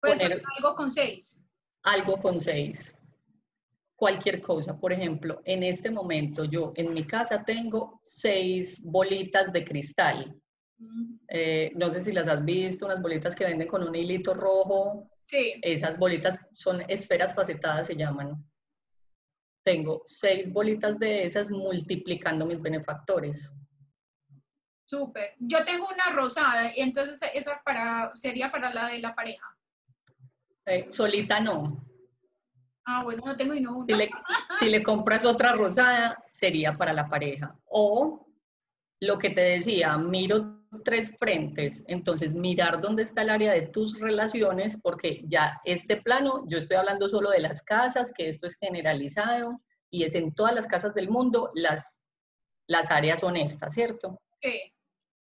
Puede 0.00 0.16
ser 0.16 0.42
algo 0.58 0.76
con 0.76 0.90
6. 0.90 1.46
Algo 1.84 2.20
con 2.20 2.42
6. 2.42 3.02
Cualquier 3.96 4.42
cosa. 4.42 4.78
Por 4.78 4.92
ejemplo, 4.92 5.40
en 5.46 5.62
este 5.62 5.90
momento 5.90 6.44
yo 6.44 6.74
en 6.76 6.92
mi 6.92 7.06
casa 7.06 7.42
tengo 7.42 8.00
6 8.02 8.82
bolitas 8.90 9.50
de 9.50 9.64
cristal. 9.64 10.38
Eh, 11.28 11.72
no 11.74 11.90
sé 11.90 12.00
si 12.00 12.12
las 12.12 12.28
has 12.28 12.44
visto, 12.44 12.86
unas 12.86 13.02
bolitas 13.02 13.34
que 13.34 13.44
venden 13.44 13.68
con 13.68 13.82
un 13.82 13.94
hilito 13.94 14.34
rojo. 14.34 15.10
Sí. 15.24 15.54
Esas 15.62 15.98
bolitas 15.98 16.38
son 16.52 16.82
esferas 16.88 17.34
facetadas, 17.34 17.86
se 17.86 17.96
llaman 17.96 18.44
tengo 19.64 20.02
seis 20.04 20.52
bolitas 20.52 20.98
de 20.98 21.24
esas 21.24 21.50
multiplicando 21.50 22.46
mis 22.46 22.60
benefactores. 22.60 23.58
Súper. 24.86 25.34
Yo 25.38 25.64
tengo 25.64 25.88
una 25.88 26.14
rosada 26.14 26.76
y 26.76 26.80
entonces 26.80 27.18
esa 27.32 27.60
para, 27.64 28.14
sería 28.14 28.52
para 28.52 28.72
la 28.72 28.88
de 28.88 28.98
la 28.98 29.14
pareja. 29.14 29.56
Eh, 30.66 30.86
solita 30.90 31.40
no. 31.40 31.82
Ah, 32.86 33.02
bueno, 33.02 33.22
no 33.24 33.34
tengo 33.34 33.54
y 33.54 33.62
no 33.62 33.84
Si 33.86 33.94
le, 33.94 34.10
si 34.58 34.68
le 34.68 34.82
compras 34.82 35.24
otra 35.24 35.52
rosada, 35.52 36.22
sería 36.30 36.76
para 36.76 36.92
la 36.92 37.08
pareja. 37.08 37.56
O 37.64 38.28
lo 39.00 39.18
que 39.18 39.30
te 39.30 39.40
decía, 39.40 39.96
miro 39.96 40.53
tres 40.82 41.16
frentes. 41.18 41.84
Entonces, 41.88 42.34
mirar 42.34 42.80
dónde 42.80 43.02
está 43.02 43.22
el 43.22 43.30
área 43.30 43.52
de 43.52 43.62
tus 43.62 43.98
relaciones, 44.00 44.80
porque 44.82 45.22
ya 45.26 45.60
este 45.64 45.96
plano, 45.96 46.44
yo 46.46 46.58
estoy 46.58 46.76
hablando 46.76 47.08
solo 47.08 47.30
de 47.30 47.40
las 47.40 47.62
casas, 47.62 48.12
que 48.12 48.28
esto 48.28 48.46
es 48.46 48.56
generalizado 48.56 49.60
y 49.90 50.04
es 50.04 50.14
en 50.14 50.34
todas 50.34 50.54
las 50.54 50.66
casas 50.66 50.94
del 50.94 51.08
mundo, 51.08 51.50
las, 51.54 52.04
las 52.66 52.90
áreas 52.90 53.20
son 53.20 53.36
estas, 53.36 53.74
¿cierto? 53.74 54.20
Sí. 54.40 54.60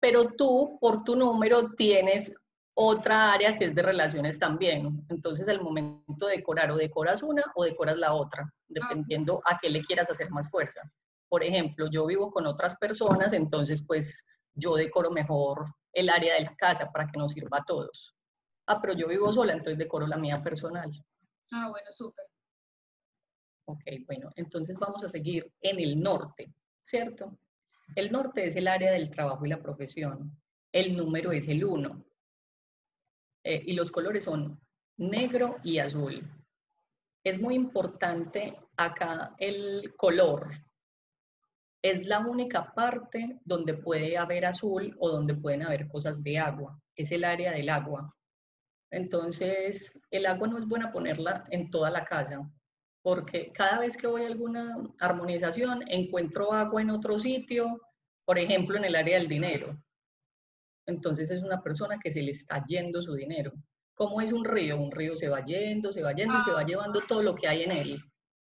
Pero 0.01 0.33
tú, 0.33 0.79
por 0.81 1.05
tu 1.05 1.17
número, 1.17 1.73
tienes 1.75 2.35
otra 2.75 3.33
área 3.33 3.57
que 3.57 3.67
es 3.67 3.75
de 3.75 3.83
relaciones 3.83 4.39
también. 4.39 5.05
Entonces, 5.11 5.49
el 5.49 5.61
momento 5.61 6.27
de 6.27 6.37
decorar 6.37 6.71
o 6.71 6.77
decoras 6.77 7.23
una 7.23 7.45
o 7.55 7.65
decoras 7.65 7.99
la 7.99 8.15
otra, 8.15 8.51
dependiendo 8.69 9.43
a 9.45 9.59
qué 9.59 9.69
le 9.69 9.83
quieras 9.83 10.11
hacer 10.11 10.31
más 10.31 10.49
fuerza. 10.49 10.81
Por 11.29 11.45
ejemplo, 11.45 11.89
yo 11.91 12.07
vivo 12.07 12.31
con 12.31 12.47
otras 12.47 12.79
personas, 12.79 13.33
entonces 13.35 13.85
pues 13.87 14.27
yo 14.55 14.77
decoro 14.77 15.11
mejor 15.11 15.75
el 15.93 16.09
área 16.09 16.35
de 16.35 16.43
la 16.43 16.57
casa 16.57 16.91
para 16.93 17.07
que 17.07 17.19
nos 17.19 17.33
sirva 17.33 17.59
a 17.59 17.65
todos. 17.65 18.15
Ah, 18.67 18.81
pero 18.81 18.95
yo 18.95 19.09
vivo 19.09 19.33
sola, 19.33 19.53
entonces 19.53 19.79
decoro 19.79 20.07
la 20.07 20.17
mía 20.17 20.43
personal. 20.43 20.91
Ah, 21.53 21.69
bueno, 21.71 21.91
súper. 21.91 22.25
Ok, 23.67 23.83
bueno, 24.07 24.31
entonces 24.37 24.79
vamos 24.79 25.05
a 25.05 25.09
seguir 25.09 25.53
en 25.61 25.79
el 25.81 26.01
norte, 26.01 26.53
¿cierto? 26.83 27.39
El 27.95 28.13
norte 28.13 28.47
es 28.47 28.57
el 28.57 28.69
área 28.69 28.93
del 28.93 29.11
trabajo 29.11 29.45
y 29.45 29.49
la 29.49 29.61
profesión. 29.61 30.41
El 30.73 30.97
número 30.97 31.33
es 31.33 31.49
el 31.49 31.65
1. 31.65 32.05
Eh, 33.45 33.63
y 33.67 33.73
los 33.73 33.91
colores 33.91 34.25
son 34.25 34.61
negro 34.99 35.57
y 35.65 35.79
azul. 35.79 36.29
Es 37.25 37.41
muy 37.41 37.55
importante 37.55 38.57
acá 38.77 39.35
el 39.39 39.95
color, 39.97 40.51
es 41.83 42.07
la 42.07 42.21
única 42.21 42.73
parte 42.75 43.41
donde 43.45 43.75
puede 43.75 44.17
haber 44.19 44.45
azul 44.45 44.95
o 44.99 45.09
donde 45.09 45.35
pueden 45.35 45.63
haber 45.63 45.89
cosas 45.89 46.23
de 46.23 46.39
agua. 46.39 46.79
Es 46.95 47.11
el 47.13 47.25
área 47.25 47.53
del 47.53 47.69
agua. 47.69 48.15
Entonces, 48.91 50.01
el 50.11 50.27
agua 50.27 50.49
no 50.49 50.59
es 50.59 50.67
buena 50.67 50.93
ponerla 50.93 51.47
en 51.51 51.71
toda 51.71 51.91
la 51.91 52.05
casa, 52.05 52.41
porque 53.03 53.53
cada 53.53 53.79
vez 53.79 53.97
que 53.97 54.07
voy 54.07 54.23
a 54.23 54.27
alguna 54.27 54.77
armonización 54.99 55.83
encuentro 55.89 56.53
agua 56.53 56.83
en 56.83 56.91
otro 56.91 57.19
sitio, 57.19 57.81
por 58.25 58.39
ejemplo, 58.39 58.77
en 58.77 58.85
el 58.85 58.97
área 58.97 59.19
del 59.19 59.29
dinero. 59.29 59.81
Entonces 60.87 61.31
es 61.31 61.43
una 61.43 61.63
persona 61.63 61.99
que 62.03 62.11
se 62.11 62.21
le 62.21 62.33
está 62.33 62.65
yendo 62.67 63.01
su 63.01 63.15
dinero. 63.15 63.53
¿Cómo 63.95 64.21
es 64.21 64.33
un 64.33 64.45
río? 64.45 64.79
Un 64.79 64.91
río 64.91 65.17
se 65.17 65.29
va 65.29 65.45
yendo, 65.45 65.93
se 65.93 66.03
va 66.03 66.13
yendo 66.13 66.37
y 66.37 66.41
se 66.41 66.53
va 66.53 66.61
ah. 66.61 66.65
llevando 66.65 67.01
todo 67.07 67.23
lo 67.23 67.35
que 67.35 67.47
hay 67.47 67.63
en 67.63 67.71
él. 67.71 68.03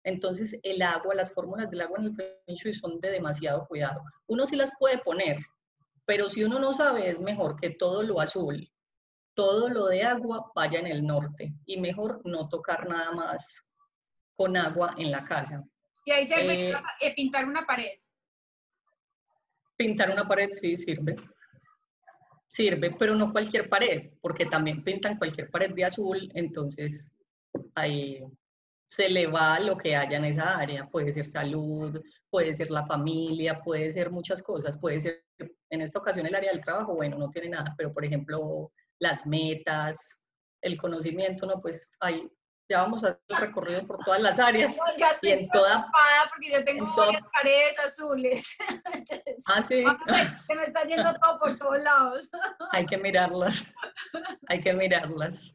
Entonces, 0.03 0.59
el 0.63 0.81
agua, 0.81 1.13
las 1.13 1.33
fórmulas 1.33 1.69
del 1.69 1.81
agua 1.81 1.99
en 1.99 2.05
el 2.05 2.15
Feng 2.15 2.55
Shui 2.55 2.73
son 2.73 2.99
de 2.99 3.11
demasiado 3.11 3.67
cuidado. 3.67 4.01
Uno 4.27 4.45
sí 4.45 4.55
las 4.55 4.71
puede 4.79 4.97
poner, 4.97 5.37
pero 6.05 6.27
si 6.29 6.43
uno 6.43 6.59
no 6.59 6.73
sabe, 6.73 7.09
es 7.09 7.19
mejor 7.19 7.55
que 7.59 7.69
todo 7.69 8.01
lo 8.03 8.19
azul, 8.19 8.69
todo 9.35 9.69
lo 9.69 9.87
de 9.87 10.03
agua 10.03 10.51
vaya 10.55 10.79
en 10.79 10.87
el 10.87 11.05
norte 11.05 11.53
y 11.65 11.79
mejor 11.79 12.21
no 12.25 12.49
tocar 12.49 12.87
nada 12.89 13.11
más 13.11 13.77
con 14.35 14.57
agua 14.57 14.95
en 14.97 15.11
la 15.11 15.23
casa. 15.23 15.63
Y 16.05 16.11
ahí 16.11 16.25
sirve 16.25 16.71
eh, 16.71 16.75
eh, 17.01 17.13
pintar 17.15 17.45
una 17.45 17.65
pared. 17.65 17.99
Pintar 19.77 20.11
una 20.11 20.27
pared 20.27 20.49
sí 20.53 20.75
sirve. 20.75 21.15
Sirve, 22.47 22.91
pero 22.97 23.15
no 23.15 23.31
cualquier 23.31 23.69
pared, 23.69 24.11
porque 24.19 24.45
también 24.45 24.83
pintan 24.83 25.17
cualquier 25.17 25.49
pared 25.49 25.71
de 25.73 25.85
azul, 25.85 26.29
entonces 26.33 27.13
ahí 27.75 28.21
se 28.91 29.09
le 29.09 29.25
va 29.25 29.57
lo 29.61 29.77
que 29.77 29.95
haya 29.95 30.17
en 30.17 30.25
esa 30.25 30.57
área. 30.57 30.85
Puede 30.85 31.13
ser 31.13 31.25
salud, 31.25 32.03
puede 32.29 32.53
ser 32.53 32.69
la 32.69 32.85
familia, 32.85 33.61
puede 33.61 33.89
ser 33.89 34.11
muchas 34.11 34.43
cosas. 34.43 34.77
Puede 34.77 34.99
ser, 34.99 35.23
en 35.69 35.79
esta 35.79 35.99
ocasión, 35.99 36.25
el 36.25 36.35
área 36.35 36.51
del 36.51 36.59
trabajo, 36.59 36.93
bueno, 36.93 37.17
no 37.17 37.29
tiene 37.29 37.47
nada, 37.49 37.73
pero 37.77 37.93
por 37.93 38.03
ejemplo, 38.03 38.73
las 38.99 39.25
metas, 39.25 40.27
el 40.61 40.75
conocimiento, 40.75 41.45
¿no? 41.45 41.61
Pues 41.61 41.89
ahí 42.01 42.29
ya 42.69 42.81
vamos 42.81 43.05
a 43.05 43.11
hacer 43.11 43.21
el 43.29 43.37
recorrido 43.37 43.87
por 43.87 44.03
todas 44.03 44.21
las 44.21 44.39
áreas. 44.39 44.77
ya 44.97 45.07
estoy 45.07 45.29
y 45.29 45.33
en 45.33 45.49
toda, 45.49 45.89
porque 46.29 46.51
yo 46.51 46.65
tengo 46.65 46.93
varias 46.93 47.23
paredes 47.31 47.79
azules. 47.79 48.57
ah, 49.47 49.61
sí. 49.61 49.85
Se 50.47 50.55
me 50.55 50.63
está 50.63 50.83
yendo 50.83 51.13
todo 51.17 51.39
por 51.39 51.57
todos 51.57 51.81
lados. 51.81 52.29
hay 52.73 52.85
que 52.85 52.97
mirarlas. 52.97 53.73
Hay 54.49 54.59
que 54.59 54.73
mirarlas. 54.73 55.49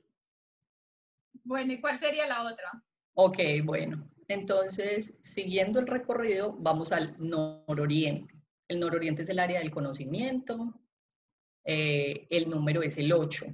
Bueno, 1.45 1.75
¿y 1.75 1.83
cuál 1.83 1.99
sería 1.99 2.27
la 2.27 2.43
otra? 2.43 2.73
Ok, 3.19 3.39
bueno. 3.65 4.07
Entonces, 4.29 5.17
siguiendo 5.23 5.81
el 5.81 5.87
recorrido, 5.87 6.55
vamos 6.59 6.93
al 6.93 7.17
nororiente. 7.19 8.35
El 8.69 8.79
nororiente 8.81 9.23
es 9.23 9.31
el 9.31 9.39
área 9.39 9.61
del 9.61 9.71
conocimiento. 9.71 10.75
Eh, 11.65 12.27
el 12.29 12.51
número 12.51 12.83
es 12.83 12.99
el 12.99 13.11
8. 13.11 13.47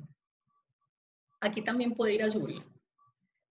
Aquí 1.40 1.62
también 1.62 1.94
puede 1.94 2.14
ir 2.14 2.24
azul. 2.24 2.64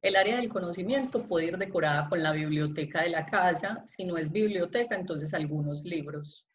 El 0.02 0.18
área 0.18 0.36
del 0.36 0.50
conocimiento 0.50 1.26
puede 1.26 1.46
ir 1.46 1.58
decorada 1.58 2.10
con 2.10 2.22
la 2.22 2.34
biblioteca 2.34 3.04
de 3.04 3.10
la 3.12 3.26
casa. 3.26 3.82
Si 3.86 4.04
no 4.04 4.18
es 4.18 4.34
biblioteca, 4.34 4.96
entonces 4.96 5.34
algunos 5.34 5.86
libros. 5.86 6.46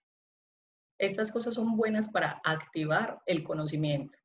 Estas 0.99 1.31
cosas 1.31 1.55
son 1.55 1.79
buenas 1.79 2.11
para 2.11 2.43
activar 2.45 3.23
el 3.25 3.43
conocimiento. 3.43 4.19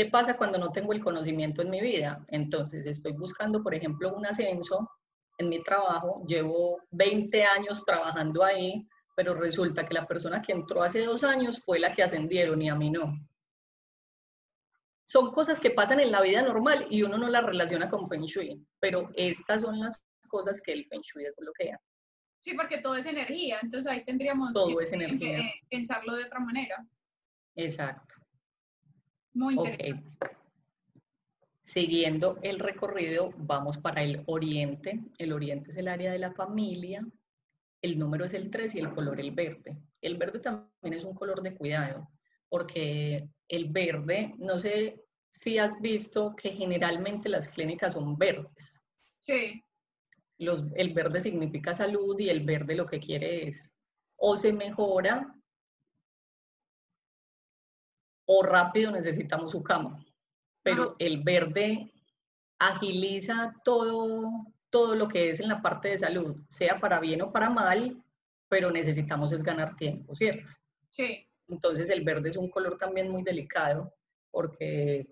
¿Qué 0.00 0.06
pasa 0.06 0.34
cuando 0.34 0.56
no 0.56 0.72
tengo 0.72 0.94
el 0.94 1.04
conocimiento 1.04 1.60
en 1.60 1.68
mi 1.68 1.78
vida? 1.78 2.24
Entonces 2.28 2.86
estoy 2.86 3.12
buscando, 3.12 3.62
por 3.62 3.74
ejemplo, 3.74 4.16
un 4.16 4.24
ascenso 4.24 4.90
en 5.36 5.50
mi 5.50 5.62
trabajo, 5.62 6.24
llevo 6.26 6.80
20 6.92 7.44
años 7.44 7.84
trabajando 7.84 8.42
ahí, 8.42 8.88
pero 9.14 9.34
resulta 9.34 9.84
que 9.84 9.92
la 9.92 10.06
persona 10.06 10.40
que 10.40 10.52
entró 10.52 10.82
hace 10.82 11.04
dos 11.04 11.22
años 11.22 11.62
fue 11.62 11.78
la 11.78 11.92
que 11.92 12.02
ascendieron 12.02 12.62
y 12.62 12.70
a 12.70 12.74
mí 12.74 12.88
no. 12.88 13.14
Son 15.04 15.30
cosas 15.32 15.60
que 15.60 15.68
pasan 15.68 16.00
en 16.00 16.12
la 16.12 16.22
vida 16.22 16.40
normal 16.40 16.86
y 16.88 17.02
uno 17.02 17.18
no 17.18 17.28
las 17.28 17.44
relaciona 17.44 17.90
con 17.90 18.08
Feng 18.08 18.24
Shui, 18.24 18.66
pero 18.78 19.10
estas 19.16 19.60
son 19.60 19.80
las 19.80 20.02
cosas 20.30 20.62
que 20.62 20.72
el 20.72 20.86
Feng 20.86 21.02
Shui 21.02 21.24
desbloquea. 21.24 21.78
Sí, 22.40 22.54
porque 22.54 22.78
todo 22.78 22.96
es 22.96 23.04
energía, 23.04 23.58
entonces 23.60 23.92
ahí 23.92 24.02
tendríamos 24.06 24.52
que 24.54 25.60
pensarlo 25.68 26.14
de 26.14 26.24
otra 26.24 26.40
manera. 26.40 26.86
Exacto. 27.54 28.14
Muy 29.34 29.54
interesante. 29.54 30.04
Siguiendo 31.64 32.38
el 32.42 32.58
recorrido, 32.58 33.32
vamos 33.36 33.78
para 33.78 34.02
el 34.02 34.24
oriente. 34.26 35.00
El 35.18 35.32
oriente 35.32 35.70
es 35.70 35.76
el 35.76 35.86
área 35.86 36.10
de 36.10 36.18
la 36.18 36.32
familia. 36.32 37.06
El 37.80 37.98
número 37.98 38.24
es 38.24 38.34
el 38.34 38.50
3 38.50 38.74
y 38.74 38.80
el 38.80 38.92
color 38.92 39.20
el 39.20 39.30
verde. 39.30 39.76
El 40.00 40.16
verde 40.16 40.40
también 40.40 40.94
es 40.94 41.04
un 41.04 41.14
color 41.14 41.42
de 41.42 41.54
cuidado, 41.54 42.10
porque 42.48 43.28
el 43.48 43.68
verde, 43.68 44.34
no 44.38 44.58
sé 44.58 45.04
si 45.30 45.58
has 45.58 45.80
visto 45.80 46.34
que 46.34 46.50
generalmente 46.50 47.28
las 47.28 47.48
clínicas 47.48 47.94
son 47.94 48.18
verdes. 48.18 48.84
Sí. 49.20 49.62
Los, 50.38 50.64
el 50.74 50.92
verde 50.92 51.20
significa 51.20 51.72
salud 51.72 52.18
y 52.18 52.30
el 52.30 52.44
verde 52.44 52.74
lo 52.74 52.86
que 52.86 52.98
quiere 52.98 53.46
es 53.46 53.74
o 54.16 54.36
se 54.36 54.52
mejora 54.52 55.39
o 58.32 58.44
rápido 58.44 58.92
necesitamos 58.92 59.50
su 59.50 59.60
cama. 59.60 60.06
Pero 60.62 60.94
el 61.00 61.24
verde 61.24 61.92
agiliza 62.60 63.56
todo, 63.64 64.46
todo 64.70 64.94
lo 64.94 65.08
que 65.08 65.30
es 65.30 65.40
en 65.40 65.48
la 65.48 65.60
parte 65.60 65.88
de 65.88 65.98
salud, 65.98 66.36
sea 66.48 66.78
para 66.78 67.00
bien 67.00 67.22
o 67.22 67.32
para 67.32 67.50
mal, 67.50 68.00
pero 68.48 68.70
necesitamos 68.70 69.32
es 69.32 69.42
ganar 69.42 69.74
tiempo, 69.74 70.14
¿cierto? 70.14 70.52
Sí. 70.90 71.26
Entonces 71.48 71.90
el 71.90 72.04
verde 72.04 72.28
es 72.28 72.36
un 72.36 72.48
color 72.50 72.78
también 72.78 73.10
muy 73.10 73.24
delicado 73.24 73.92
porque 74.30 75.08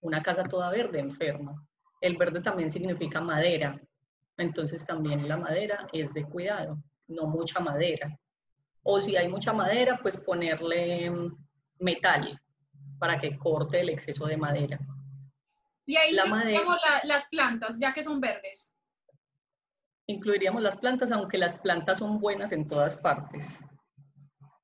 una 0.00 0.22
casa 0.22 0.44
toda 0.44 0.70
verde 0.70 1.00
enferma. 1.00 1.66
El 2.00 2.16
verde 2.16 2.40
también 2.40 2.70
significa 2.70 3.20
madera, 3.20 3.80
entonces 4.36 4.86
también 4.86 5.26
la 5.26 5.38
madera 5.38 5.88
es 5.92 6.14
de 6.14 6.22
cuidado, 6.22 6.80
no 7.08 7.26
mucha 7.26 7.58
madera. 7.58 8.16
O 8.84 9.00
si 9.00 9.16
hay 9.16 9.26
mucha 9.26 9.52
madera, 9.52 9.98
pues 10.00 10.16
ponerle 10.16 11.10
metal, 11.80 12.40
para 13.04 13.20
que 13.20 13.36
corte 13.36 13.80
el 13.80 13.90
exceso 13.90 14.24
de 14.24 14.38
madera. 14.38 14.78
Y 15.84 15.94
ahí 15.94 16.12
la 16.12 16.24
las 17.04 17.28
plantas, 17.28 17.78
ya 17.78 17.92
que 17.92 18.02
son 18.02 18.18
verdes. 18.18 18.74
Incluiríamos 20.06 20.62
las 20.62 20.78
plantas, 20.78 21.12
aunque 21.12 21.36
las 21.36 21.56
plantas 21.56 21.98
son 21.98 22.18
buenas 22.18 22.52
en 22.52 22.66
todas 22.66 22.96
partes. 22.96 23.60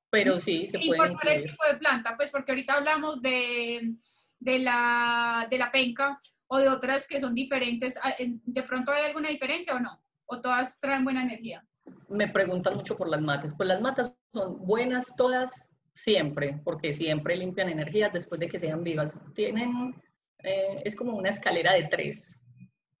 Pero 0.09 0.39
sí, 0.39 0.65
se 0.65 0.79
puede 0.79 1.11
incluir. 1.11 1.37
el 1.37 1.43
tipo 1.51 1.63
de 1.71 1.77
planta? 1.77 2.17
Pues 2.17 2.31
porque 2.31 2.53
ahorita 2.53 2.73
hablamos 2.73 3.21
de, 3.21 3.93
de, 4.39 4.57
la, 4.57 5.45
de 5.47 5.59
la 5.59 5.71
penca 5.71 6.19
o 6.47 6.57
de 6.57 6.67
otras 6.67 7.07
que 7.07 7.19
son 7.19 7.35
diferentes. 7.35 7.99
Ah, 8.01 8.15
¿De 8.17 8.63
pronto 8.63 8.91
hay 8.91 9.05
alguna 9.05 9.29
diferencia 9.29 9.75
o 9.75 9.79
no? 9.79 10.03
¿O 10.25 10.41
todas 10.41 10.79
traen 10.79 11.03
buena 11.03 11.21
energía? 11.21 11.63
Me 12.09 12.27
preguntan 12.27 12.75
mucho 12.75 12.97
por 12.97 13.07
las 13.07 13.21
matas. 13.21 13.53
Pues 13.55 13.69
las 13.69 13.81
matas 13.81 14.19
son 14.33 14.65
buenas 14.65 15.15
todas, 15.15 15.70
siempre, 15.93 16.59
porque 16.63 16.93
siempre 16.93 17.35
limpian 17.35 17.69
energías 17.69 18.13
después 18.13 18.39
de 18.39 18.47
que 18.47 18.59
sean 18.59 18.83
vivas. 18.83 19.19
Tienen, 19.35 19.95
eh, 20.43 20.81
es 20.85 20.95
como 20.95 21.15
una 21.15 21.29
escalera 21.29 21.73
de 21.73 21.87
tres, 21.87 22.47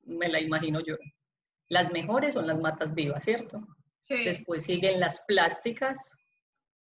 me 0.03 0.27
la 0.29 0.39
imagino 0.39 0.79
yo. 0.81 0.95
Las 1.69 1.91
mejores 1.91 2.33
son 2.33 2.47
las 2.47 2.59
matas 2.59 2.93
vivas, 2.93 3.23
¿cierto? 3.23 3.65
Sí. 4.01 4.25
Después 4.25 4.63
siguen 4.63 4.99
las 4.99 5.23
plásticas, 5.27 6.17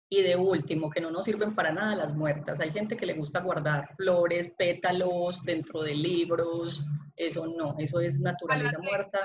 Y 0.09 0.23
de 0.23 0.37
último, 0.37 0.89
que 0.89 1.01
no 1.01 1.11
nos 1.11 1.25
sirven 1.25 1.57
para 1.57 1.73
nada 1.73 1.97
las 1.97 2.15
muertas. 2.15 2.61
Hay 2.61 2.71
gente 2.71 2.97
que 2.97 3.07
le 3.07 3.15
gusta 3.15 3.41
guardar 3.41 3.89
flores, 3.97 4.55
pétalos 4.57 5.43
dentro 5.43 5.83
de 5.83 5.97
libros. 5.97 6.85
Eso 7.17 7.47
no, 7.49 7.75
eso 7.79 7.99
es 7.99 8.21
naturaleza 8.21 8.79
muerta 8.79 9.19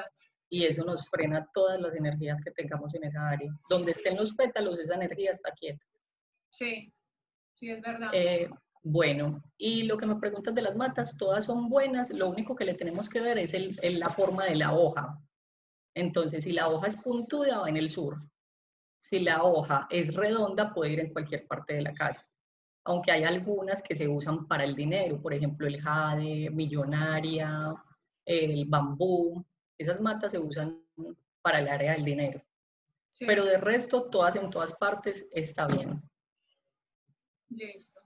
y 0.49 0.65
eso 0.65 0.83
nos 0.83 1.07
frena 1.07 1.47
todas 1.53 1.79
las 1.79 1.95
energías 1.95 2.41
que 2.41 2.49
tengamos 2.51 2.95
en 2.95 3.03
esa 3.03 3.29
área. 3.29 3.51
Donde 3.69 3.91
estén 3.91 4.17
los 4.17 4.33
pétalos, 4.33 4.79
esa 4.79 4.95
energía 4.95 5.31
está 5.31 5.51
quieta. 5.51 5.85
Sí, 6.51 6.93
sí, 7.53 7.71
es 7.71 7.81
verdad. 7.81 8.11
Eh, 8.13 8.49
bueno, 8.83 9.43
y 9.57 9.83
lo 9.83 9.95
que 9.97 10.05
me 10.05 10.15
preguntas 10.15 10.55
de 10.55 10.61
las 10.61 10.75
matas, 10.75 11.17
todas 11.17 11.45
son 11.45 11.69
buenas, 11.69 12.11
lo 12.11 12.29
único 12.29 12.55
que 12.55 12.65
le 12.65 12.73
tenemos 12.73 13.09
que 13.09 13.21
ver 13.21 13.37
es 13.37 13.53
el, 13.53 13.99
la 13.99 14.09
forma 14.09 14.45
de 14.45 14.55
la 14.55 14.73
hoja. 14.73 15.19
Entonces, 15.95 16.43
si 16.43 16.51
la 16.51 16.67
hoja 16.69 16.87
es 16.87 16.97
puntuda, 16.97 17.59
va 17.59 17.69
en 17.69 17.77
el 17.77 17.89
sur. 17.89 18.21
Si 18.99 19.19
la 19.19 19.43
hoja 19.43 19.87
es 19.89 20.15
redonda, 20.15 20.73
puede 20.73 20.93
ir 20.93 20.99
en 20.99 21.13
cualquier 21.13 21.47
parte 21.47 21.73
de 21.75 21.81
la 21.81 21.93
casa. 21.93 22.27
Aunque 22.85 23.11
hay 23.11 23.23
algunas 23.23 23.83
que 23.83 23.95
se 23.95 24.07
usan 24.07 24.47
para 24.47 24.63
el 24.63 24.75
dinero, 24.75 25.21
por 25.21 25.33
ejemplo, 25.33 25.67
el 25.67 25.79
jade, 25.79 26.49
millonaria, 26.49 27.75
el 28.25 28.65
bambú. 28.65 29.45
Esas 29.77 30.01
matas 30.01 30.31
se 30.31 30.39
usan 30.39 30.83
para 31.41 31.59
el 31.59 31.67
área 31.67 31.93
del 31.93 32.05
dinero. 32.05 32.41
Pero 33.19 33.45
de 33.45 33.57
resto, 33.57 34.09
todas 34.09 34.35
en 34.35 34.49
todas 34.49 34.73
partes 34.73 35.29
está 35.31 35.67
bien. 35.67 36.01
Listo. 37.51 38.01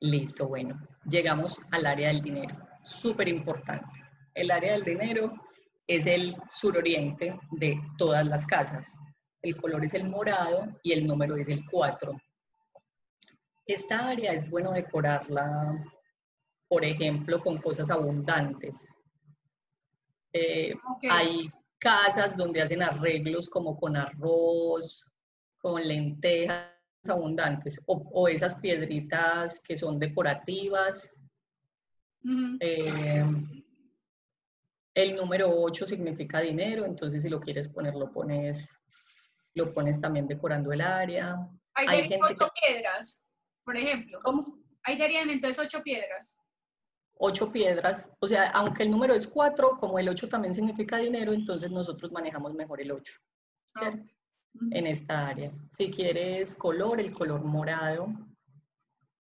Listo, 0.00 0.48
bueno, 0.48 0.80
llegamos 1.08 1.60
al 1.70 1.86
área 1.86 2.08
del 2.08 2.22
dinero. 2.22 2.56
Súper 2.84 3.28
importante. 3.28 4.00
El 4.34 4.50
área 4.50 4.72
del 4.72 4.84
dinero 4.84 5.32
es 5.86 6.06
el 6.06 6.36
suroriente 6.48 7.38
de 7.52 7.80
todas 7.98 8.24
las 8.26 8.46
casas. 8.46 8.98
El 9.42 9.56
color 9.56 9.84
es 9.84 9.94
el 9.94 10.08
morado 10.08 10.68
y 10.82 10.92
el 10.92 11.06
número 11.06 11.36
es 11.36 11.48
el 11.48 11.64
4. 11.68 12.12
Esta 13.66 14.08
área 14.08 14.32
es 14.32 14.48
bueno 14.48 14.72
decorarla, 14.72 15.84
por 16.68 16.84
ejemplo, 16.84 17.40
con 17.40 17.58
cosas 17.60 17.90
abundantes. 17.90 19.00
Eh, 20.32 20.74
hay 21.10 21.50
casas 21.78 22.36
donde 22.36 22.62
hacen 22.62 22.82
arreglos 22.82 23.48
como 23.48 23.76
con 23.76 23.96
arroz, 23.96 25.06
con 25.58 25.86
lentejas 25.86 26.71
abundantes 27.08 27.82
o, 27.86 28.28
esas 28.28 28.54
piedritas 28.56 29.60
que 29.60 29.76
son 29.76 29.98
decorativas. 29.98 31.20
Eh, 32.60 33.24
el 34.94 35.16
número 35.16 35.50
8 35.50 35.86
significa 35.86 36.40
dinero, 36.40 36.84
entonces 36.84 37.22
si 37.22 37.28
lo 37.28 37.40
quieres 37.40 37.68
poner, 37.68 37.94
lo 37.94 38.12
pones, 38.12 38.78
lo 39.54 39.72
pones 39.72 40.00
también 40.00 40.26
decorando 40.26 40.72
el 40.72 40.80
área. 40.80 41.36
Ahí 41.74 41.86
serían 41.86 42.20
ocho 42.22 42.50
piedras, 42.60 43.24
por 43.64 43.76
ejemplo. 43.76 44.20
¿Cómo? 44.22 44.58
Ahí 44.84 44.96
serían 44.96 45.30
entonces 45.30 45.64
ocho 45.64 45.82
piedras. 45.82 46.38
Ocho 47.24 47.52
piedras, 47.52 48.12
o 48.18 48.26
sea, 48.26 48.50
aunque 48.50 48.82
el 48.82 48.90
número 48.90 49.14
es 49.14 49.28
4, 49.28 49.76
como 49.78 49.98
el 49.98 50.08
8 50.08 50.28
también 50.28 50.54
significa 50.54 50.96
dinero, 50.96 51.32
entonces 51.32 51.70
nosotros 51.70 52.10
manejamos 52.10 52.52
mejor 52.54 52.80
el 52.80 52.90
8, 52.90 53.12
¿cierto? 53.78 54.12
En 54.70 54.86
esta 54.86 55.26
área. 55.26 55.52
Si 55.70 55.90
quieres 55.90 56.54
color, 56.54 57.00
el 57.00 57.12
color 57.12 57.44
morado. 57.44 58.08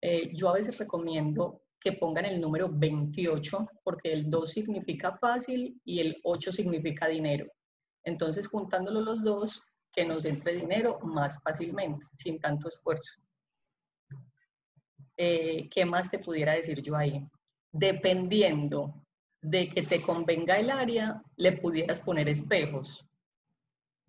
Eh, 0.00 0.30
yo 0.34 0.48
a 0.48 0.54
veces 0.54 0.78
recomiendo 0.78 1.62
que 1.80 1.92
pongan 1.92 2.24
el 2.24 2.40
número 2.40 2.68
28 2.70 3.68
porque 3.82 4.12
el 4.12 4.30
2 4.30 4.50
significa 4.50 5.16
fácil 5.16 5.80
y 5.84 6.00
el 6.00 6.20
8 6.24 6.52
significa 6.52 7.08
dinero. 7.08 7.46
Entonces, 8.04 8.46
juntándolo 8.46 9.00
los 9.00 9.22
dos, 9.22 9.62
que 9.92 10.04
nos 10.04 10.24
entre 10.26 10.54
dinero 10.54 11.00
más 11.02 11.42
fácilmente, 11.42 12.04
sin 12.16 12.38
tanto 12.38 12.68
esfuerzo. 12.68 13.14
Eh, 15.16 15.68
¿Qué 15.70 15.86
más 15.86 16.10
te 16.10 16.18
pudiera 16.18 16.52
decir 16.52 16.82
yo 16.82 16.94
ahí? 16.96 17.26
Dependiendo 17.72 19.02
de 19.40 19.68
que 19.70 19.82
te 19.82 20.02
convenga 20.02 20.58
el 20.58 20.70
área, 20.70 21.22
le 21.36 21.52
pudieras 21.52 22.00
poner 22.00 22.28
espejos 22.28 23.06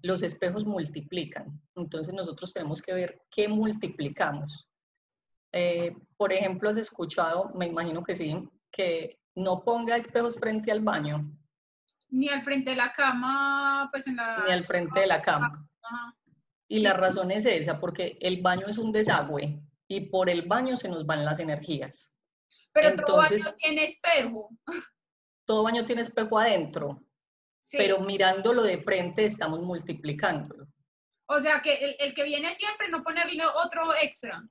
los 0.01 0.23
espejos 0.23 0.65
multiplican. 0.65 1.59
Entonces 1.75 2.13
nosotros 2.13 2.53
tenemos 2.53 2.81
que 2.81 2.93
ver 2.93 3.21
qué 3.31 3.47
multiplicamos. 3.47 4.69
Eh, 5.51 5.95
por 6.17 6.31
ejemplo, 6.33 6.69
has 6.69 6.77
escuchado, 6.77 7.51
me 7.55 7.67
imagino 7.67 8.03
que 8.03 8.15
sí, 8.15 8.47
que 8.71 9.19
no 9.35 9.63
ponga 9.63 9.97
espejos 9.97 10.35
frente 10.35 10.71
al 10.71 10.81
baño. 10.81 11.31
Ni 12.09 12.29
al 12.29 12.43
frente 12.43 12.71
de 12.71 12.77
la 12.77 12.91
cama, 12.91 13.89
pues 13.91 14.07
en 14.07 14.17
la... 14.17 14.43
Ni 14.45 14.51
al 14.51 14.65
frente 14.65 14.99
de 14.99 15.07
la 15.07 15.21
cama. 15.21 15.67
Y 16.67 16.79
la 16.79 16.93
razón 16.93 17.31
es 17.31 17.45
esa, 17.45 17.79
porque 17.79 18.17
el 18.21 18.41
baño 18.41 18.67
es 18.67 18.77
un 18.77 18.91
desagüe 18.91 19.61
y 19.87 20.01
por 20.01 20.29
el 20.29 20.43
baño 20.43 20.75
se 20.75 20.89
nos 20.89 21.05
van 21.05 21.25
las 21.25 21.39
energías. 21.39 22.13
Pero 22.73 22.95
todo 22.95 23.17
baño 23.17 23.37
tiene 23.57 23.83
espejo. 23.85 24.49
Todo 25.45 25.63
baño 25.63 25.85
tiene 25.85 26.01
espejo 26.01 26.37
adentro 26.37 27.06
pero 27.71 27.99
mirándolo 27.99 28.63
de 28.63 28.81
frente 28.81 29.25
estamos 29.25 29.61
multiplicándolo. 29.61 30.67
O 31.29 31.39
sea, 31.39 31.61
que 31.61 31.95
el, 31.99 32.13
que 32.13 32.23
viene 32.23 32.51
siempre 32.51 32.87
no 32.89 33.03
ponerle 33.03 33.43
otro 33.45 33.93
extra. 34.01 34.47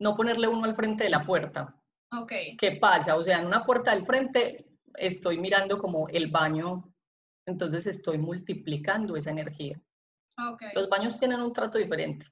No 0.00 0.16
ponerle 0.16 0.48
uno 0.48 0.64
al 0.64 0.74
frente 0.74 1.04
de 1.04 1.10
la 1.10 1.24
puerta. 1.24 1.74
Ok. 2.12 2.32
¿Qué 2.58 2.78
pasa? 2.80 3.16
O 3.16 3.22
sea, 3.22 3.40
en 3.40 3.46
una 3.46 3.64
puerta 3.64 3.90
del 3.94 4.06
frente 4.06 4.66
estoy 4.94 5.38
mirando 5.38 5.78
como 5.78 6.08
el 6.08 6.30
baño, 6.30 6.90
entonces 7.46 7.86
estoy 7.86 8.18
multiplicando 8.18 9.16
esa 9.16 9.30
energía. 9.30 9.80
Okay. 10.52 10.70
Los 10.74 10.88
baños 10.88 11.18
tienen 11.18 11.40
un 11.40 11.52
trato 11.52 11.78
diferente. 11.78 12.26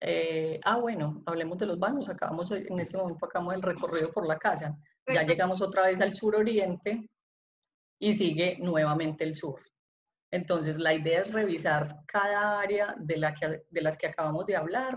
Eh, 0.00 0.60
ah, 0.64 0.76
bueno, 0.76 1.22
hablemos 1.26 1.58
de 1.58 1.66
los 1.66 1.78
baños. 1.78 2.08
Acabamos, 2.08 2.50
en 2.50 2.78
este 2.78 2.96
momento 2.96 3.24
acabamos 3.24 3.54
el 3.54 3.62
recorrido 3.62 4.12
por 4.12 4.26
la 4.26 4.38
casa. 4.38 4.76
Ya 5.06 5.22
llegamos 5.22 5.62
otra 5.62 5.86
vez 5.86 6.00
al 6.02 6.14
suroriente 6.14 7.08
y 7.98 8.14
sigue 8.14 8.58
nuevamente 8.60 9.24
el 9.24 9.34
sur. 9.34 9.60
Entonces, 10.30 10.78
la 10.78 10.94
idea 10.94 11.22
es 11.22 11.32
revisar 11.32 12.04
cada 12.06 12.60
área 12.60 12.94
de, 12.98 13.16
la 13.16 13.32
que, 13.32 13.64
de 13.70 13.80
las 13.80 13.96
que 13.96 14.06
acabamos 14.06 14.46
de 14.46 14.56
hablar, 14.56 14.96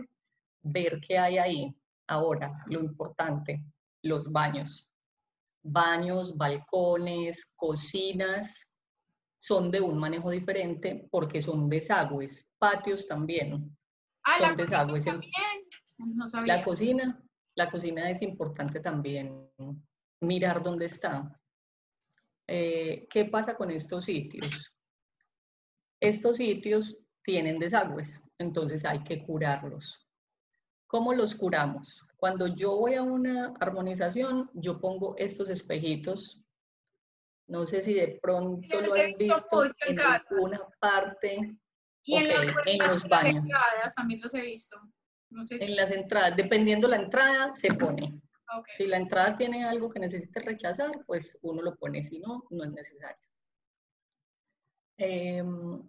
ver 0.61 0.99
qué 0.99 1.17
hay 1.17 1.37
ahí. 1.37 1.75
Ahora, 2.07 2.63
lo 2.65 2.81
importante, 2.81 3.63
los 4.03 4.31
baños. 4.31 4.89
Baños, 5.63 6.35
balcones, 6.35 7.53
cocinas, 7.55 8.71
son 9.41 9.71
de 9.71 9.81
un 9.81 9.97
manejo 9.97 10.29
diferente 10.29 11.07
porque 11.09 11.41
son 11.41 11.67
desagües, 11.67 12.53
patios 12.59 13.07
también. 13.07 13.75
Ah, 14.23 14.37
son 14.37 14.49
la 14.49 14.55
desagües 14.55 15.05
también. 15.05 15.31
No 15.97 16.27
sabía. 16.27 16.57
La 16.57 16.63
cocina, 16.63 17.23
la 17.55 17.71
cocina 17.71 18.09
es 18.09 18.21
importante 18.21 18.79
también 18.79 19.49
mirar 20.19 20.61
dónde 20.61 20.85
está. 20.85 21.40
Eh, 22.53 23.07
¿Qué 23.09 23.23
pasa 23.23 23.55
con 23.55 23.71
estos 23.71 24.03
sitios? 24.03 24.75
Estos 26.01 26.35
sitios 26.35 27.01
tienen 27.23 27.59
desagües, 27.59 28.29
entonces 28.37 28.83
hay 28.83 29.05
que 29.05 29.23
curarlos. 29.23 30.05
¿Cómo 30.85 31.13
los 31.13 31.33
curamos? 31.33 32.05
Cuando 32.17 32.47
yo 32.47 32.75
voy 32.75 32.95
a 32.95 33.03
una 33.03 33.53
armonización, 33.61 34.51
yo 34.53 34.81
pongo 34.81 35.15
estos 35.17 35.49
espejitos. 35.49 36.43
No 37.47 37.65
sé 37.65 37.81
si 37.81 37.93
de 37.93 38.19
pronto 38.21 38.81
lo 38.81 38.95
has 38.95 39.15
visto 39.17 39.63
en, 39.87 39.99
alguna 40.01 40.59
parte. 40.77 41.55
Y 42.03 42.17
en, 42.17 42.37
los 42.79 43.07
baños. 43.07 43.45
también 43.95 44.19
los 44.19 44.33
he 44.33 44.41
visto. 44.41 44.77
En 45.51 45.75
las 45.77 45.91
entradas, 45.91 46.35
dependiendo 46.35 46.89
la 46.89 46.97
entrada, 46.97 47.53
se 47.53 47.73
pone. 47.75 48.21
Si 48.67 48.87
la 48.87 48.97
entrada 48.97 49.37
tiene 49.37 49.63
algo 49.63 49.89
que 49.89 49.99
necesite 49.99 50.39
rechazar, 50.39 50.91
pues 51.05 51.39
uno 51.41 51.61
lo 51.61 51.75
pone, 51.75 52.03
si 52.03 52.19
no, 52.19 52.43
no 52.49 52.63
es 52.63 52.71
necesario. 52.71 53.27
Em, 54.97 55.81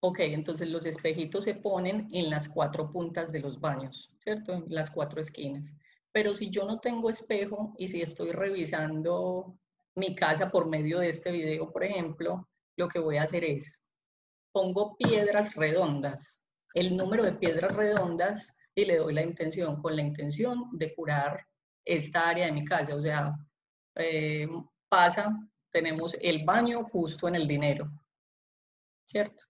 ok, 0.00 0.18
entonces 0.20 0.68
los 0.68 0.86
espejitos 0.86 1.44
se 1.44 1.54
ponen 1.54 2.08
en 2.12 2.30
las 2.30 2.48
cuatro 2.48 2.90
puntas 2.90 3.32
de 3.32 3.40
los 3.40 3.60
baños, 3.60 4.10
¿cierto? 4.18 4.54
En 4.54 4.64
las 4.68 4.90
cuatro 4.90 5.20
esquinas. 5.20 5.78
Pero 6.12 6.34
si 6.34 6.50
yo 6.50 6.64
no 6.64 6.80
tengo 6.80 7.10
espejo 7.10 7.74
y 7.78 7.88
si 7.88 8.00
estoy 8.00 8.32
revisando 8.32 9.58
mi 9.94 10.14
casa 10.14 10.50
por 10.50 10.66
medio 10.66 11.00
de 11.00 11.08
este 11.08 11.30
video, 11.30 11.70
por 11.72 11.84
ejemplo, 11.84 12.48
lo 12.76 12.88
que 12.88 12.98
voy 12.98 13.16
a 13.16 13.24
hacer 13.24 13.44
es, 13.44 13.86
pongo 14.52 14.96
piedras 14.96 15.54
redondas, 15.56 16.46
el 16.74 16.96
número 16.96 17.24
de 17.24 17.32
piedras 17.32 17.74
redondas 17.74 18.56
y 18.74 18.84
le 18.84 18.98
doy 18.98 19.14
la 19.14 19.22
intención, 19.22 19.80
con 19.82 19.96
la 19.96 20.02
intención 20.02 20.70
de 20.72 20.94
curar 20.94 21.46
esta 21.86 22.28
área 22.28 22.46
de 22.46 22.52
mi 22.52 22.64
casa. 22.64 22.94
O 22.94 23.00
sea, 23.00 23.34
eh, 23.94 24.46
pasa, 24.88 25.34
tenemos 25.72 26.14
el 26.20 26.44
baño 26.44 26.84
justo 26.84 27.28
en 27.28 27.36
el 27.36 27.48
dinero, 27.48 27.90
¿cierto? 29.06 29.44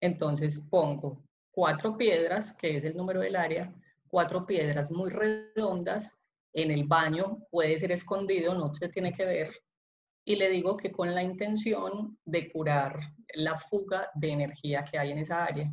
Entonces 0.00 0.66
pongo 0.70 1.22
cuatro 1.50 1.96
piedras, 1.96 2.56
que 2.56 2.76
es 2.76 2.84
el 2.84 2.96
número 2.96 3.20
del 3.20 3.36
área, 3.36 3.74
cuatro 4.08 4.46
piedras 4.46 4.90
muy 4.90 5.10
redondas 5.10 6.24
en 6.52 6.70
el 6.70 6.84
baño, 6.84 7.38
puede 7.50 7.78
ser 7.78 7.92
escondido, 7.92 8.54
no 8.54 8.72
se 8.72 8.88
tiene 8.88 9.12
que 9.12 9.24
ver, 9.24 9.52
y 10.24 10.36
le 10.36 10.48
digo 10.48 10.76
que 10.76 10.92
con 10.92 11.14
la 11.14 11.22
intención 11.22 12.16
de 12.24 12.50
curar 12.50 12.98
la 13.34 13.58
fuga 13.58 14.08
de 14.14 14.30
energía 14.30 14.84
que 14.84 14.98
hay 14.98 15.10
en 15.10 15.18
esa 15.18 15.44
área. 15.44 15.70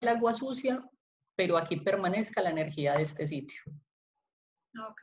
El 0.00 0.08
agua 0.08 0.32
sucia 0.32 0.82
pero 1.34 1.56
aquí 1.56 1.76
permanezca 1.76 2.42
la 2.42 2.50
energía 2.50 2.94
de 2.94 3.02
este 3.02 3.26
sitio. 3.26 3.60
Ok, 4.80 5.02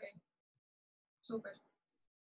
súper. 1.21 1.53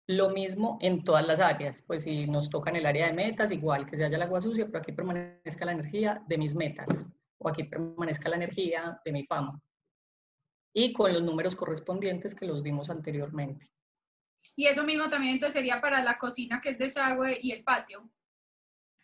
Lo 0.07 0.29
mismo 0.29 0.77
en 0.81 1.03
todas 1.03 1.25
las 1.25 1.39
áreas, 1.39 1.83
pues 1.83 2.03
si 2.03 2.25
nos 2.25 2.49
toca 2.49 2.71
en 2.71 2.77
el 2.77 2.85
área 2.85 3.07
de 3.07 3.13
metas, 3.13 3.51
igual 3.51 3.85
que 3.85 3.95
se 3.95 4.05
haya 4.05 4.17
el 4.17 4.23
agua 4.23 4.41
sucia, 4.41 4.65
pero 4.65 4.79
aquí 4.79 4.91
permanezca 4.91 5.65
la 5.65 5.73
energía 5.73 6.23
de 6.27 6.37
mis 6.37 6.55
metas, 6.55 7.07
o 7.37 7.47
aquí 7.47 7.63
permanezca 7.63 8.29
la 8.29 8.37
energía 8.37 8.99
de 9.05 9.11
mi 9.11 9.25
fama. 9.25 9.61
Y 10.73 10.93
con 10.93 11.13
los 11.13 11.21
números 11.21 11.55
correspondientes 11.55 12.33
que 12.33 12.47
los 12.47 12.63
dimos 12.63 12.89
anteriormente. 12.89 13.71
Y 14.55 14.67
eso 14.67 14.83
mismo 14.83 15.09
también 15.09 15.33
entonces 15.33 15.53
sería 15.53 15.81
para 15.81 16.03
la 16.03 16.17
cocina, 16.17 16.59
que 16.61 16.69
es 16.69 16.79
desagüe, 16.79 17.37
y 17.41 17.51
el 17.51 17.63
patio. 17.63 18.09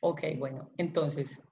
Ok, 0.01 0.21
bueno, 0.37 0.71
entonces, 0.77 1.47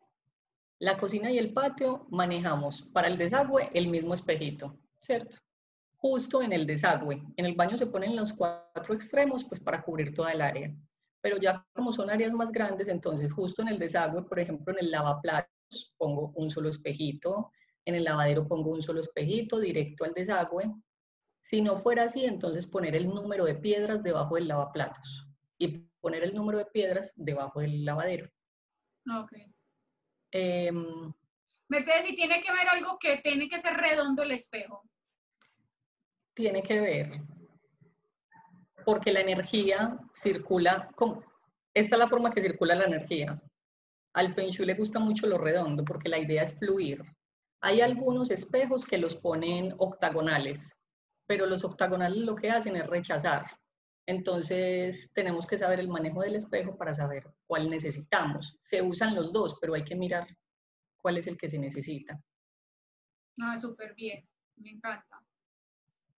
la 0.79 0.97
cocina 0.97 1.31
y 1.31 1.37
el 1.37 1.53
patio 1.53 2.07
manejamos 2.09 2.83
para 2.93 3.07
el 3.07 3.17
desagüe 3.17 3.69
el 3.73 3.87
mismo 3.87 4.13
espejito, 4.13 4.79
¿cierto? 5.01 5.42
Justo 6.03 6.41
en 6.41 6.51
el 6.51 6.67
desagüe. 6.67 7.23
En 7.37 7.45
el 7.45 7.55
baño 7.55 7.77
se 7.77 7.87
ponen 7.87 8.13
los 8.13 8.33
cuatro 8.33 8.93
extremos, 8.93 9.45
pues 9.45 9.61
para 9.61 9.81
cubrir 9.81 10.13
toda 10.13 10.33
el 10.33 10.41
área. 10.41 10.75
Pero 11.21 11.37
ya 11.37 11.65
como 11.73 11.93
son 11.93 12.09
áreas 12.09 12.33
más 12.33 12.51
grandes, 12.51 12.89
entonces 12.89 13.31
justo 13.31 13.61
en 13.61 13.69
el 13.69 13.79
desagüe, 13.79 14.23
por 14.23 14.37
ejemplo, 14.37 14.73
en 14.73 14.83
el 14.83 14.91
lavaplatos, 14.91 15.95
pongo 15.97 16.33
un 16.35 16.51
solo 16.51 16.67
espejito, 16.67 17.51
en 17.85 17.95
el 17.95 18.03
lavadero 18.03 18.45
pongo 18.45 18.71
un 18.71 18.81
solo 18.81 18.99
espejito 18.99 19.61
directo 19.61 20.03
al 20.03 20.13
desagüe. 20.13 20.73
Si 21.41 21.61
no 21.61 21.77
fuera 21.77 22.03
así, 22.03 22.25
entonces 22.25 22.67
poner 22.67 22.97
el 22.97 23.07
número 23.07 23.45
de 23.45 23.55
piedras 23.55 24.03
debajo 24.03 24.35
del 24.35 24.49
lavaplatos 24.49 25.25
y 25.57 25.87
poner 26.01 26.25
el 26.25 26.35
número 26.35 26.57
de 26.57 26.65
piedras 26.65 27.13
debajo 27.15 27.61
del 27.61 27.85
lavadero. 27.85 28.29
Ok. 29.21 29.31
Em, 30.31 31.13
Mercedes, 31.69 32.03
si 32.03 32.13
tiene 32.13 32.41
que 32.41 32.51
ver 32.51 32.67
algo 32.67 32.97
que 32.99 33.21
tiene 33.23 33.47
que 33.47 33.57
ser 33.57 33.75
redondo 33.75 34.23
el 34.23 34.31
espejo 34.31 34.83
tiene 36.33 36.63
que 36.63 36.79
ver 36.79 37.21
porque 38.85 39.11
la 39.11 39.21
energía 39.21 39.97
circula, 40.13 40.89
como, 40.95 41.23
esta 41.73 41.95
es 41.95 41.99
la 41.99 42.07
forma 42.07 42.31
que 42.31 42.41
circula 42.41 42.75
la 42.75 42.85
energía. 42.85 43.41
Al 44.13 44.33
Feng 44.33 44.49
Shui 44.49 44.65
le 44.65 44.75
gusta 44.75 44.99
mucho 44.99 45.25
lo 45.27 45.37
redondo 45.37 45.83
porque 45.83 46.09
la 46.09 46.19
idea 46.19 46.43
es 46.43 46.57
fluir. 46.57 47.03
Hay 47.61 47.81
algunos 47.81 48.29
espejos 48.29 48.85
que 48.85 48.97
los 48.97 49.15
ponen 49.15 49.73
octagonales, 49.77 50.79
pero 51.25 51.45
los 51.45 51.63
octagonales 51.63 52.19
lo 52.19 52.35
que 52.35 52.51
hacen 52.51 52.75
es 52.75 52.85
rechazar. 52.87 53.45
Entonces 54.05 55.11
tenemos 55.13 55.47
que 55.47 55.57
saber 55.57 55.79
el 55.79 55.87
manejo 55.87 56.21
del 56.21 56.35
espejo 56.35 56.77
para 56.77 56.93
saber 56.93 57.25
cuál 57.47 57.69
necesitamos. 57.69 58.57
Se 58.59 58.81
usan 58.81 59.15
los 59.15 59.31
dos, 59.31 59.57
pero 59.61 59.73
hay 59.73 59.83
que 59.83 59.95
mirar 59.95 60.27
cuál 61.01 61.17
es 61.17 61.27
el 61.27 61.37
que 61.37 61.49
se 61.49 61.57
necesita. 61.57 62.21
Ah, 63.41 63.57
súper 63.57 63.95
bien, 63.95 64.27
me 64.57 64.71
encanta. 64.71 65.23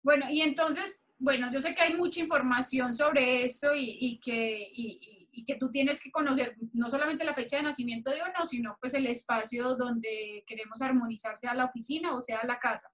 Bueno, 0.06 0.28
y 0.30 0.42
entonces, 0.42 1.08
bueno, 1.18 1.52
yo 1.52 1.60
sé 1.60 1.74
que 1.74 1.82
hay 1.82 1.96
mucha 1.96 2.20
información 2.20 2.94
sobre 2.94 3.44
esto 3.44 3.74
y, 3.74 4.20
que, 4.24 4.68
y, 4.72 5.44
que 5.44 5.56
tú 5.56 5.72
tienes 5.72 6.00
que 6.00 6.12
conocer 6.12 6.56
no 6.74 6.92
solamente 6.92 7.26
la 7.26 7.34
fecha 7.34 7.58
de 7.58 7.64
nacimiento 7.64 8.12
de 8.12 8.22
uno, 8.22 8.46
sino 8.46 8.78
pues 8.80 8.94
el 8.94 9.08
espacio 9.08 9.76
donde 9.76 10.44
queremos 10.46 10.80
armonizar, 10.84 11.36
sea 11.40 11.56
la 11.56 11.66
oficina 11.66 12.14
o 12.14 12.22
sea 12.22 12.42
la 12.44 12.60
casa. 12.60 12.88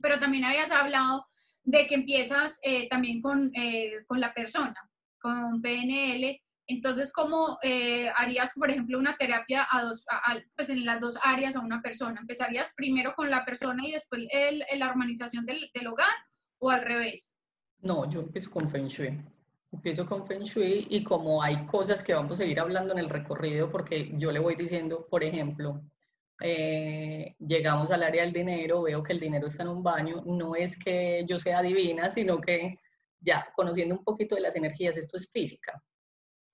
Pero 0.00 0.20
también 0.20 0.44
habías 0.44 0.70
hablado 0.70 1.26
de 1.64 1.88
que 1.88 1.96
empiezas 1.96 2.60
eh, 2.62 2.88
también 2.88 3.20
con, 3.20 3.50
eh, 3.52 4.04
con, 4.06 4.20
la 4.20 4.32
persona, 4.32 4.76
con 5.20 5.60
PNL. 5.60 6.40
Entonces, 6.68 7.12
¿cómo 7.12 7.58
eh, 7.60 8.08
harías, 8.16 8.52
por 8.54 8.70
ejemplo, 8.70 9.00
una 9.00 9.16
terapia 9.16 9.66
a 9.68 9.82
dos, 9.82 10.04
pues 10.54 10.70
en 10.70 10.84
las 10.84 11.00
dos 11.00 11.18
áreas 11.24 11.56
a 11.56 11.60
una 11.60 11.82
persona? 11.82 12.20
¿Empezarías 12.20 12.72
primero 12.76 13.14
con 13.16 13.30
la 13.30 13.44
persona 13.44 13.84
y 13.84 13.90
después 13.90 14.22
el, 14.30 14.62
la 14.76 14.86
armonización 14.86 15.44
del, 15.44 15.68
del 15.74 15.88
hogar? 15.88 16.14
O 16.58 16.70
al 16.70 16.82
revés? 16.82 17.38
No, 17.80 18.08
yo 18.08 18.20
empiezo 18.20 18.50
con 18.50 18.70
Feng 18.70 18.88
Shui. 18.88 19.16
Empiezo 19.72 20.06
con 20.06 20.26
Feng 20.26 20.42
Shui 20.42 20.86
y 20.90 21.04
como 21.04 21.42
hay 21.42 21.66
cosas 21.66 22.02
que 22.02 22.14
vamos 22.14 22.32
a 22.32 22.36
seguir 22.36 22.60
hablando 22.60 22.92
en 22.92 22.98
el 22.98 23.10
recorrido, 23.10 23.70
porque 23.70 24.12
yo 24.16 24.32
le 24.32 24.38
voy 24.38 24.56
diciendo, 24.56 25.06
por 25.10 25.22
ejemplo, 25.22 25.82
eh, 26.40 27.34
llegamos 27.38 27.90
al 27.90 28.02
área 28.02 28.22
del 28.22 28.32
dinero, 28.32 28.82
veo 28.82 29.02
que 29.02 29.12
el 29.12 29.20
dinero 29.20 29.46
está 29.46 29.62
en 29.62 29.70
un 29.70 29.82
baño, 29.82 30.22
no 30.24 30.56
es 30.56 30.78
que 30.78 31.24
yo 31.28 31.38
sea 31.38 31.62
divina, 31.62 32.10
sino 32.10 32.40
que 32.40 32.78
ya 33.20 33.48
conociendo 33.54 33.94
un 33.94 34.04
poquito 34.04 34.34
de 34.34 34.42
las 34.42 34.56
energías, 34.56 34.96
esto 34.96 35.16
es 35.16 35.30
física. 35.30 35.82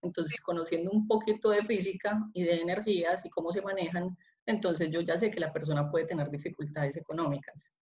Entonces, 0.02 0.40
conociendo 0.40 0.90
un 0.90 1.06
poquito 1.06 1.50
de 1.50 1.64
física 1.64 2.18
y 2.34 2.42
de 2.42 2.60
energías 2.60 3.24
y 3.24 3.30
cómo 3.30 3.52
se 3.52 3.62
manejan, 3.62 4.16
entonces 4.46 4.90
yo 4.90 5.00
ya 5.00 5.16
sé 5.16 5.30
que 5.30 5.40
la 5.40 5.52
persona 5.52 5.88
puede 5.88 6.06
tener 6.06 6.28
dificultades 6.30 6.96
económicas 6.96 7.72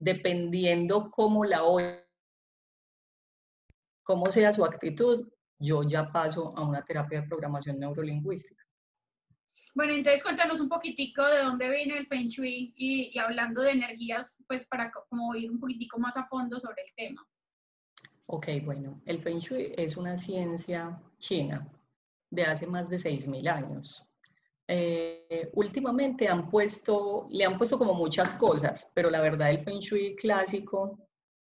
dependiendo 0.00 1.10
cómo 1.10 1.44
la 1.44 1.62
oye, 1.62 2.04
cómo 4.02 4.26
sea 4.26 4.52
su 4.52 4.64
actitud, 4.64 5.28
yo 5.58 5.82
ya 5.82 6.10
paso 6.10 6.56
a 6.56 6.66
una 6.66 6.82
terapia 6.82 7.20
de 7.20 7.28
programación 7.28 7.78
neurolingüística. 7.78 8.64
Bueno, 9.74 9.92
entonces 9.92 10.22
cuéntanos 10.22 10.60
un 10.60 10.68
poquitico 10.68 11.24
de 11.24 11.42
dónde 11.42 11.68
viene 11.70 11.98
el 11.98 12.06
Feng 12.06 12.28
Shui 12.28 12.72
y, 12.76 13.16
hablando 13.18 13.62
de 13.62 13.72
energías, 13.72 14.42
pues 14.48 14.66
para 14.66 14.90
como 14.90 15.34
ir 15.36 15.50
un 15.50 15.60
poquitico 15.60 15.98
más 15.98 16.16
a 16.16 16.26
fondo 16.26 16.58
sobre 16.58 16.82
el 16.82 16.94
tema. 16.96 17.24
Ok, 18.26 18.46
bueno, 18.64 19.00
el 19.06 19.22
Feng 19.22 19.38
Shui 19.38 19.72
es 19.76 19.96
una 19.96 20.16
ciencia 20.16 21.00
china 21.18 21.70
de 22.30 22.44
hace 22.44 22.66
más 22.66 22.88
de 22.88 22.96
6.000 22.96 23.48
años. 23.48 24.09
Eh, 24.72 25.50
últimamente 25.54 26.28
han 26.28 26.48
puesto, 26.48 27.26
le 27.28 27.44
han 27.44 27.58
puesto 27.58 27.76
como 27.76 27.92
muchas 27.92 28.34
cosas, 28.34 28.92
pero 28.94 29.10
la 29.10 29.20
verdad 29.20 29.50
el 29.50 29.64
Feng 29.64 29.80
Shui 29.80 30.14
clásico 30.14 31.08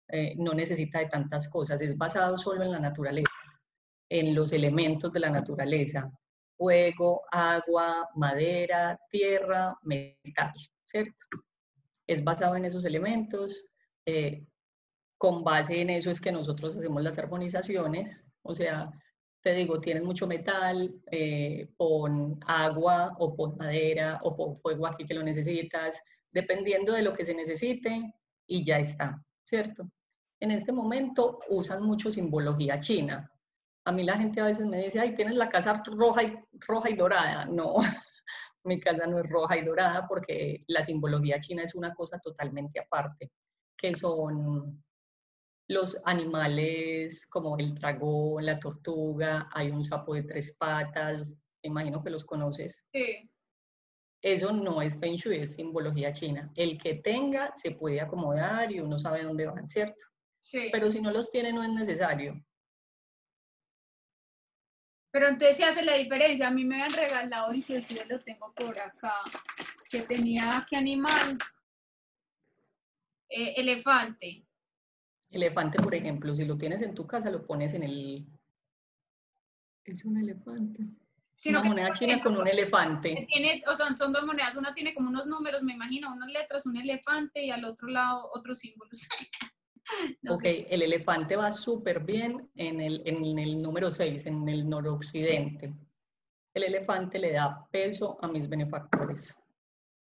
eh, 0.06 0.36
no 0.36 0.54
necesita 0.54 1.00
de 1.00 1.06
tantas 1.06 1.48
cosas, 1.50 1.80
es 1.80 1.98
basado 1.98 2.38
solo 2.38 2.62
en 2.62 2.70
la 2.70 2.78
naturaleza, 2.78 3.32
en 4.08 4.36
los 4.36 4.52
elementos 4.52 5.12
de 5.12 5.18
la 5.18 5.30
naturaleza, 5.30 6.08
fuego, 6.56 7.22
agua, 7.32 8.08
madera, 8.14 8.96
tierra, 9.10 9.76
metal, 9.82 10.52
¿cierto? 10.84 11.24
Es 12.06 12.22
basado 12.22 12.54
en 12.54 12.66
esos 12.66 12.84
elementos, 12.84 13.64
eh, 14.06 14.46
con 15.18 15.42
base 15.42 15.80
en 15.80 15.90
eso 15.90 16.12
es 16.12 16.20
que 16.20 16.30
nosotros 16.30 16.76
hacemos 16.76 17.02
las 17.02 17.18
armonizaciones, 17.18 18.32
o 18.42 18.54
sea, 18.54 18.92
te 19.48 19.54
digo, 19.54 19.80
tienes 19.80 20.04
mucho 20.04 20.26
metal, 20.26 21.00
eh, 21.10 21.72
pon 21.74 22.38
agua 22.46 23.16
o 23.18 23.34
pon 23.34 23.56
madera 23.56 24.18
o 24.22 24.36
pon 24.36 24.58
fuego 24.58 24.86
aquí 24.86 25.06
que 25.06 25.14
lo 25.14 25.22
necesitas, 25.22 26.02
dependiendo 26.30 26.92
de 26.92 27.00
lo 27.00 27.14
que 27.14 27.24
se 27.24 27.34
necesite 27.34 28.12
y 28.46 28.62
ya 28.62 28.78
está, 28.78 29.24
¿cierto? 29.42 29.90
En 30.38 30.50
este 30.50 30.70
momento 30.70 31.40
usan 31.48 31.82
mucho 31.82 32.10
simbología 32.10 32.78
china. 32.78 33.32
A 33.86 33.90
mí 33.90 34.04
la 34.04 34.18
gente 34.18 34.42
a 34.42 34.44
veces 34.44 34.66
me 34.66 34.82
dice, 34.84 35.00
ay, 35.00 35.14
tienes 35.14 35.34
la 35.34 35.48
casa 35.48 35.82
roja 35.82 36.24
y, 36.24 36.38
roja 36.66 36.90
y 36.90 36.94
dorada. 36.94 37.46
No, 37.46 37.76
mi 38.64 38.78
casa 38.78 39.06
no 39.06 39.18
es 39.18 39.30
roja 39.30 39.56
y 39.56 39.64
dorada 39.64 40.06
porque 40.06 40.62
la 40.66 40.84
simbología 40.84 41.40
china 41.40 41.62
es 41.62 41.74
una 41.74 41.94
cosa 41.94 42.18
totalmente 42.18 42.80
aparte, 42.80 43.32
que 43.78 43.94
son 43.94 44.84
los 45.68 45.98
animales 46.04 47.26
como 47.26 47.58
el 47.58 47.74
dragón, 47.74 48.46
la 48.46 48.58
tortuga, 48.58 49.48
hay 49.52 49.70
un 49.70 49.84
sapo 49.84 50.14
de 50.14 50.22
tres 50.22 50.56
patas, 50.56 51.42
imagino 51.62 52.02
que 52.02 52.10
los 52.10 52.24
conoces. 52.24 52.86
Sí. 52.92 53.30
Eso 54.20 54.50
no 54.52 54.82
es 54.82 54.98
Feng 54.98 55.14
Shui, 55.14 55.36
es 55.36 55.54
simbología 55.54 56.12
china. 56.12 56.50
El 56.56 56.78
que 56.78 56.94
tenga 56.94 57.52
se 57.54 57.72
puede 57.72 58.00
acomodar 58.00 58.72
y 58.72 58.80
uno 58.80 58.98
sabe 58.98 59.22
dónde 59.22 59.46
van, 59.46 59.68
¿cierto? 59.68 60.02
Sí. 60.40 60.70
Pero 60.72 60.90
si 60.90 61.00
no 61.00 61.10
los 61.10 61.30
tiene 61.30 61.52
no 61.52 61.62
es 61.62 61.70
necesario. 61.70 62.42
Pero 65.10 65.28
entonces 65.28 65.56
se 65.58 65.64
hace 65.64 65.84
la 65.84 65.94
diferencia. 65.94 66.48
A 66.48 66.50
mí 66.50 66.64
me 66.64 66.82
han 66.82 66.90
regalado, 66.90 67.52
inclusive 67.54 68.06
lo 68.08 68.18
tengo 68.20 68.52
por 68.54 68.78
acá, 68.78 69.14
que 69.90 70.02
tenía, 70.02 70.66
¿qué 70.68 70.76
animal? 70.76 71.38
Eh, 73.28 73.54
elefante. 73.56 74.44
Elefante, 75.30 75.82
por 75.82 75.94
ejemplo, 75.94 76.34
si 76.34 76.44
lo 76.44 76.56
tienes 76.56 76.82
en 76.82 76.94
tu 76.94 77.06
casa, 77.06 77.30
lo 77.30 77.46
pones 77.46 77.74
en 77.74 77.82
el... 77.82 78.26
Es 79.84 80.04
un 80.04 80.18
elefante. 80.18 80.84
una 81.46 81.62
moneda 81.62 81.92
china 81.92 82.20
con 82.20 82.36
un 82.36 82.46
elefante. 82.46 83.26
Tiene, 83.30 83.62
o 83.66 83.74
sea, 83.74 83.94
son 83.96 84.12
dos 84.12 84.24
monedas. 84.24 84.56
Una 84.56 84.74
tiene 84.74 84.94
como 84.94 85.08
unos 85.08 85.26
números, 85.26 85.62
me 85.62 85.72
imagino, 85.72 86.12
unas 86.12 86.30
letras, 86.30 86.66
un 86.66 86.76
elefante 86.76 87.44
y 87.44 87.50
al 87.50 87.64
otro 87.64 87.88
lado 87.88 88.30
otros 88.34 88.58
símbolos. 88.58 89.08
ok, 90.28 90.42
el 90.44 90.82
elefante 90.82 91.36
va 91.36 91.50
súper 91.50 92.00
bien 92.00 92.50
en 92.54 92.80
el, 92.80 93.02
en 93.06 93.38
el 93.38 93.62
número 93.62 93.90
6, 93.90 94.26
en 94.26 94.48
el 94.48 94.68
noroccidente. 94.68 95.74
El 96.54 96.64
elefante 96.64 97.18
le 97.18 97.32
da 97.32 97.66
peso 97.70 98.18
a 98.22 98.28
mis 98.28 98.48
benefactores. 98.48 99.42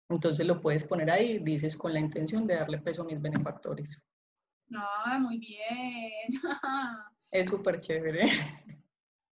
Entonces 0.09 0.47
lo 0.47 0.61
puedes 0.61 0.85
poner 0.85 1.11
ahí, 1.11 1.39
dices 1.39 1.77
con 1.77 1.93
la 1.93 2.01
intención 2.01 2.47
de 2.47 2.55
darle 2.55 2.79
peso 2.79 3.03
a 3.03 3.07
mis 3.07 3.21
benefactores. 3.21 4.09
No, 4.69 4.87
muy 5.21 5.39
bien. 5.39 6.41
es 7.31 7.49
súper 7.49 7.81
chévere. 7.81 8.31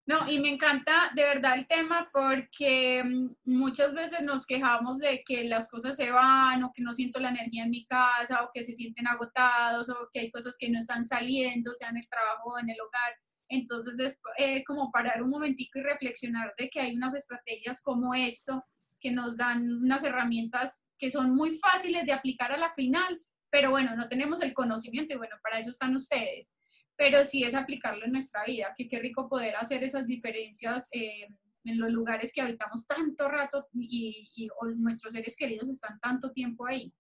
No, 0.06 0.30
y 0.30 0.40
me 0.40 0.50
encanta 0.50 1.12
de 1.16 1.24
verdad 1.24 1.58
el 1.58 1.66
tema 1.66 2.10
porque 2.12 3.02
mm, 3.04 3.36
muchas 3.46 3.94
veces 3.94 4.22
nos 4.22 4.46
quejamos 4.46 5.00
de 5.00 5.24
que 5.26 5.46
las 5.46 5.70
cosas 5.70 5.96
se 5.96 6.12
van 6.12 6.62
o 6.64 6.74
que 6.74 6.82
no 6.82 6.92
siento 6.92 7.22
la 7.22 7.30
energía 7.30 7.64
en 7.64 7.70
mi 7.70 7.86
casa 7.86 8.44
o 8.44 8.52
que 8.54 8.64
se 8.64 8.74
sienten 8.74 9.08
agotados 9.08 9.90
o 9.90 10.10
que 10.12 10.20
hay 10.20 10.32
cosas 10.32 10.58
que 10.60 10.70
no 10.70 10.80
están 10.80 11.06
saliendo, 11.06 11.72
sea 11.72 11.90
en 11.90 11.98
el 11.98 12.10
trabajo 12.10 12.50
o 12.50 12.60
en 12.60 12.70
el 12.70 12.82
hogar. 12.82 13.14
Entonces 13.48 13.98
es 14.00 14.20
eh, 14.38 14.64
como 14.66 14.92
parar 14.92 15.24
un 15.24 15.30
momentico 15.30 15.80
y 15.80 15.84
reflexionar 15.84 16.54
de 16.58 16.70
que 16.70 16.82
hay 16.82 16.96
unas 16.96 17.16
estrategias 17.16 17.82
como 17.82 18.14
esto 18.14 18.66
que 19.00 19.12
nos 19.12 19.38
dan 19.38 19.62
unas 19.62 20.04
herramientas 20.04 20.92
que 20.98 21.12
son 21.12 21.34
muy 21.34 21.58
fáciles 21.60 22.06
de 22.06 22.14
aplicar 22.14 22.52
a 22.52 22.58
la 22.58 22.74
final, 22.74 23.22
pero 23.54 23.70
bueno, 23.70 23.96
no 23.96 24.10
tenemos 24.10 24.42
el 24.42 24.52
conocimiento 24.52 25.14
y 25.14 25.18
bueno, 25.18 25.36
para 25.44 25.60
eso 25.60 25.70
están 25.70 25.96
ustedes 25.96 26.58
pero 26.96 27.24
sí 27.24 27.44
es 27.44 27.56
aplicarlo 27.56 28.06
en 28.06 28.12
nuestra 28.12 28.44
vida, 28.46 28.74
que 28.76 28.88
qué 28.88 29.00
rico 29.00 29.28
poder 29.28 29.56
hacer 29.56 29.84
esas 29.84 30.06
diferencias 30.06 30.90
eh, 30.92 31.28
en 31.64 31.80
los 31.80 31.92
lugares 31.92 32.32
que 32.34 32.42
habitamos 32.42 32.86
tanto 32.88 33.28
rato 33.28 33.68
y, 33.74 34.30
nuestros 34.76 35.14
seres 35.14 35.36
queridos 35.36 35.70
están 35.70 36.00
tanto 36.00 36.32
tiempo 36.32 36.66
ahí. 36.66 36.94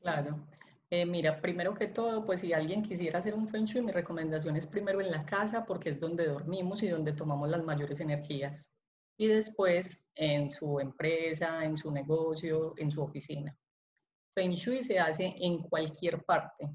Claro. 0.00 0.46
Eh, 0.90 1.04
mira, 1.04 1.40
primero 1.40 1.74
que 1.74 1.86
todo, 1.86 2.24
pues 2.24 2.40
si 2.40 2.52
alguien 2.52 2.82
quisiera 2.82 3.18
hacer 3.18 3.34
un 3.34 3.48
feng 3.48 3.66
shui, 3.66 3.82
mi 3.82 3.92
recomendación 3.92 4.56
es 4.56 4.66
primero 4.66 5.00
en 5.00 5.10
la 5.10 5.24
casa 5.24 5.64
porque 5.64 5.90
es 5.90 6.00
donde 6.00 6.26
dormimos 6.26 6.82
y 6.82 6.88
donde 6.88 7.12
tomamos 7.12 7.48
las 7.48 7.62
mayores 7.62 8.00
energías. 8.00 8.72
Y 9.16 9.26
después 9.26 10.08
en 10.14 10.50
su 10.50 10.80
empresa, 10.80 11.64
en 11.64 11.76
su 11.76 11.92
negocio, 11.92 12.74
en 12.78 12.90
su 12.90 13.02
oficina. 13.02 13.56
Feng 14.34 14.54
shui 14.54 14.84
se 14.84 14.98
hace 14.98 15.34
en 15.38 15.58
cualquier 15.58 16.24
parte 16.24 16.70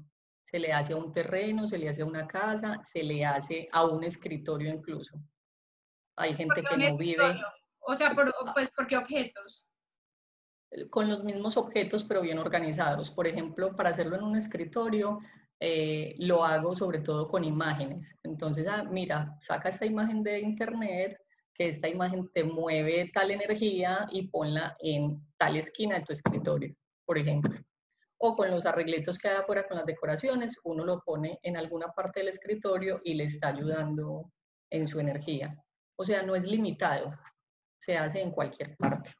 se 0.46 0.60
le 0.60 0.72
hace 0.72 0.92
a 0.92 0.96
un 0.96 1.12
terreno, 1.12 1.66
se 1.66 1.76
le 1.76 1.88
hace 1.88 2.02
a 2.02 2.06
una 2.06 2.26
casa, 2.26 2.80
se 2.84 3.02
le 3.02 3.24
hace 3.24 3.68
a 3.72 3.84
un 3.84 4.04
escritorio 4.04 4.72
incluso. 4.72 5.18
Hay 6.16 6.34
gente 6.34 6.62
que 6.62 6.76
no 6.76 6.96
vive. 6.96 7.34
O 7.80 7.94
sea, 7.94 8.14
por, 8.14 8.28
ah. 8.28 8.52
pues, 8.54 8.70
¿por 8.70 8.86
qué 8.86 8.96
objetos? 8.96 9.66
Con 10.88 11.08
los 11.08 11.24
mismos 11.24 11.56
objetos, 11.56 12.04
pero 12.04 12.20
bien 12.20 12.38
organizados. 12.38 13.10
Por 13.10 13.26
ejemplo, 13.26 13.74
para 13.74 13.90
hacerlo 13.90 14.16
en 14.16 14.22
un 14.22 14.36
escritorio, 14.36 15.18
eh, 15.58 16.14
lo 16.20 16.44
hago 16.44 16.76
sobre 16.76 17.00
todo 17.00 17.26
con 17.28 17.42
imágenes. 17.42 18.18
Entonces, 18.22 18.68
ah, 18.68 18.84
mira, 18.84 19.36
saca 19.40 19.68
esta 19.68 19.84
imagen 19.84 20.22
de 20.22 20.40
internet, 20.40 21.18
que 21.54 21.68
esta 21.68 21.88
imagen 21.88 22.30
te 22.32 22.44
mueve 22.44 23.10
tal 23.12 23.32
energía 23.32 24.06
y 24.12 24.28
ponla 24.28 24.76
en 24.78 25.20
tal 25.38 25.56
esquina 25.56 25.98
de 25.98 26.04
tu 26.04 26.12
escritorio, 26.12 26.72
por 27.06 27.16
ejemplo 27.18 27.58
o 28.18 28.34
con 28.34 28.50
los 28.50 28.64
arreglitos 28.66 29.18
que 29.18 29.28
hay 29.28 29.36
afuera 29.36 29.66
con 29.66 29.76
las 29.76 29.86
decoraciones, 29.86 30.60
uno 30.64 30.84
lo 30.84 31.02
pone 31.02 31.38
en 31.42 31.56
alguna 31.56 31.88
parte 31.88 32.20
del 32.20 32.30
escritorio 32.30 33.00
y 33.04 33.14
le 33.14 33.24
está 33.24 33.48
ayudando 33.48 34.32
en 34.70 34.88
su 34.88 35.00
energía. 35.00 35.56
O 35.96 36.04
sea, 36.04 36.22
no 36.22 36.34
es 36.34 36.44
limitado, 36.44 37.14
se 37.78 37.96
hace 37.96 38.20
en 38.20 38.30
cualquier 38.30 38.76
parte. 38.76 39.12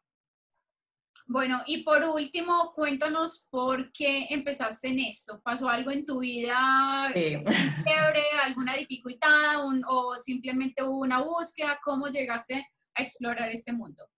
Bueno, 1.28 1.60
y 1.66 1.82
por 1.82 2.02
último, 2.04 2.72
cuéntanos 2.74 3.48
por 3.50 3.90
qué 3.92 4.26
empezaste 4.30 4.88
en 4.88 5.00
esto. 5.00 5.40
¿Pasó 5.42 5.68
algo 5.68 5.90
en 5.90 6.06
tu 6.06 6.20
vida? 6.20 7.10
Sí. 7.12 7.36
¿Alguna 8.44 8.76
dificultad 8.76 9.56
o 9.88 10.16
simplemente 10.16 10.84
hubo 10.84 11.00
una 11.00 11.20
búsqueda? 11.22 11.80
¿Cómo 11.82 12.06
llegaste 12.06 12.64
a 12.94 13.02
explorar 13.02 13.50
este 13.50 13.72
mundo? 13.72 14.08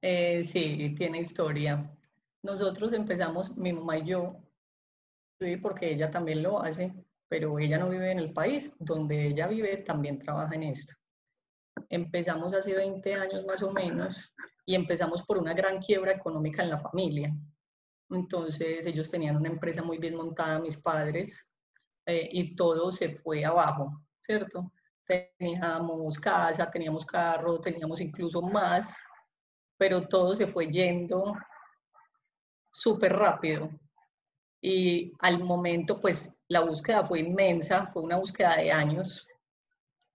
Eh, 0.00 0.42
sí, 0.42 0.94
tiene 0.96 1.20
historia. 1.20 1.92
Nosotros 2.46 2.92
empezamos, 2.92 3.56
mi 3.56 3.72
mamá 3.72 3.98
y 3.98 4.04
yo, 4.04 4.36
porque 5.60 5.90
ella 5.90 6.12
también 6.12 6.44
lo 6.44 6.60
hace, 6.60 6.94
pero 7.28 7.58
ella 7.58 7.76
no 7.76 7.88
vive 7.88 8.12
en 8.12 8.20
el 8.20 8.32
país, 8.32 8.76
donde 8.78 9.26
ella 9.26 9.48
vive 9.48 9.78
también 9.78 10.20
trabaja 10.20 10.54
en 10.54 10.62
esto. 10.62 10.94
Empezamos 11.88 12.54
hace 12.54 12.76
20 12.76 13.14
años 13.14 13.44
más 13.44 13.64
o 13.64 13.72
menos 13.72 14.32
y 14.64 14.76
empezamos 14.76 15.24
por 15.24 15.38
una 15.38 15.54
gran 15.54 15.80
quiebra 15.80 16.12
económica 16.12 16.62
en 16.62 16.70
la 16.70 16.78
familia. 16.78 17.34
Entonces 18.10 18.86
ellos 18.86 19.10
tenían 19.10 19.36
una 19.36 19.48
empresa 19.48 19.82
muy 19.82 19.98
bien 19.98 20.14
montada, 20.14 20.60
mis 20.60 20.80
padres, 20.80 21.52
eh, 22.06 22.28
y 22.30 22.54
todo 22.54 22.92
se 22.92 23.08
fue 23.08 23.44
abajo, 23.44 24.04
¿cierto? 24.20 24.70
Teníamos 25.04 26.20
casa, 26.20 26.70
teníamos 26.70 27.04
carro, 27.04 27.60
teníamos 27.60 28.00
incluso 28.00 28.40
más, 28.40 28.96
pero 29.76 30.06
todo 30.06 30.32
se 30.32 30.46
fue 30.46 30.68
yendo 30.70 31.34
súper 32.76 33.16
rápido. 33.16 33.70
Y 34.60 35.12
al 35.20 35.42
momento, 35.42 35.98
pues 36.00 36.42
la 36.48 36.60
búsqueda 36.60 37.06
fue 37.06 37.20
inmensa, 37.20 37.86
fue 37.86 38.02
una 38.02 38.18
búsqueda 38.18 38.56
de 38.56 38.70
años. 38.70 39.26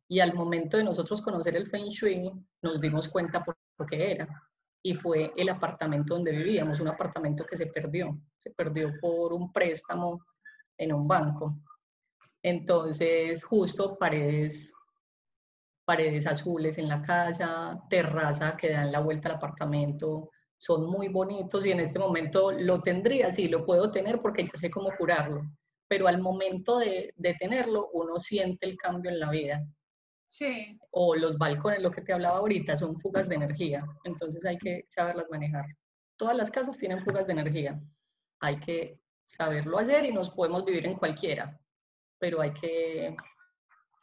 Y 0.07 0.19
al 0.19 0.33
momento 0.33 0.77
de 0.77 0.83
nosotros 0.83 1.21
conocer 1.21 1.55
el 1.55 1.69
Feng 1.69 1.89
Shui, 1.89 2.31
nos 2.61 2.79
dimos 2.79 3.09
cuenta 3.09 3.43
por 3.43 3.57
lo 3.79 3.85
que 3.85 4.11
era. 4.11 4.43
Y 4.83 4.93
fue 4.93 5.33
el 5.35 5.49
apartamento 5.49 6.13
donde 6.13 6.31
vivíamos, 6.31 6.79
un 6.79 6.89
apartamento 6.89 7.45
que 7.45 7.57
se 7.57 7.67
perdió. 7.67 8.15
Se 8.37 8.51
perdió 8.51 8.91
por 8.99 9.33
un 9.33 9.51
préstamo 9.51 10.23
en 10.77 10.93
un 10.93 11.07
banco. 11.07 11.55
Entonces, 12.43 13.43
justo 13.43 13.97
paredes, 13.97 14.73
paredes 15.85 16.27
azules 16.27 16.77
en 16.77 16.89
la 16.89 17.01
casa, 17.01 17.81
terraza 17.89 18.55
que 18.55 18.69
dan 18.69 18.91
la 18.91 18.99
vuelta 18.99 19.29
al 19.29 19.35
apartamento, 19.35 20.29
son 20.61 20.85
muy 20.85 21.07
bonitos 21.07 21.65
y 21.65 21.71
en 21.71 21.79
este 21.79 21.97
momento 21.97 22.51
lo 22.51 22.83
tendría, 22.83 23.31
sí, 23.31 23.47
lo 23.47 23.65
puedo 23.65 23.89
tener 23.89 24.21
porque 24.21 24.43
ya 24.43 24.51
sé 24.53 24.69
cómo 24.69 24.95
curarlo, 24.95 25.41
pero 25.87 26.07
al 26.07 26.21
momento 26.21 26.77
de, 26.77 27.15
de 27.17 27.33
tenerlo 27.33 27.89
uno 27.93 28.19
siente 28.19 28.67
el 28.67 28.77
cambio 28.77 29.09
en 29.09 29.19
la 29.19 29.31
vida. 29.31 29.65
Sí. 30.27 30.79
O 30.91 31.15
los 31.15 31.39
balcones, 31.39 31.81
lo 31.81 31.89
que 31.89 32.01
te 32.01 32.13
hablaba 32.13 32.37
ahorita, 32.37 32.77
son 32.77 32.99
fugas 32.99 33.27
de 33.27 33.35
energía, 33.35 33.83
entonces 34.03 34.45
hay 34.45 34.59
que 34.59 34.85
saberlas 34.87 35.25
manejar. 35.31 35.65
Todas 36.15 36.37
las 36.37 36.51
casas 36.51 36.77
tienen 36.77 37.03
fugas 37.03 37.25
de 37.25 37.33
energía, 37.33 37.81
hay 38.39 38.59
que 38.59 38.99
saberlo 39.25 39.79
hacer 39.79 40.05
y 40.05 40.13
nos 40.13 40.29
podemos 40.29 40.63
vivir 40.63 40.85
en 40.85 40.95
cualquiera, 40.95 41.59
pero 42.19 42.39
hay 42.39 42.53
que 42.53 43.15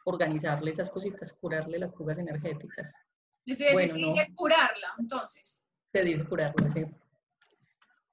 organizarle 0.03 0.71
esas 0.71 0.91
cositas, 0.91 1.39
curarle 1.39 1.79
las 1.79 1.95
fugas 1.95 2.17
energéticas. 2.17 2.93
Bueno, 3.45 3.93
dice 3.93 4.27
curarla, 4.35 4.93
entonces 4.99 5.63
se 5.91 6.03
dice 6.03 6.25
curarla, 6.25 6.69
sí. 6.69 6.85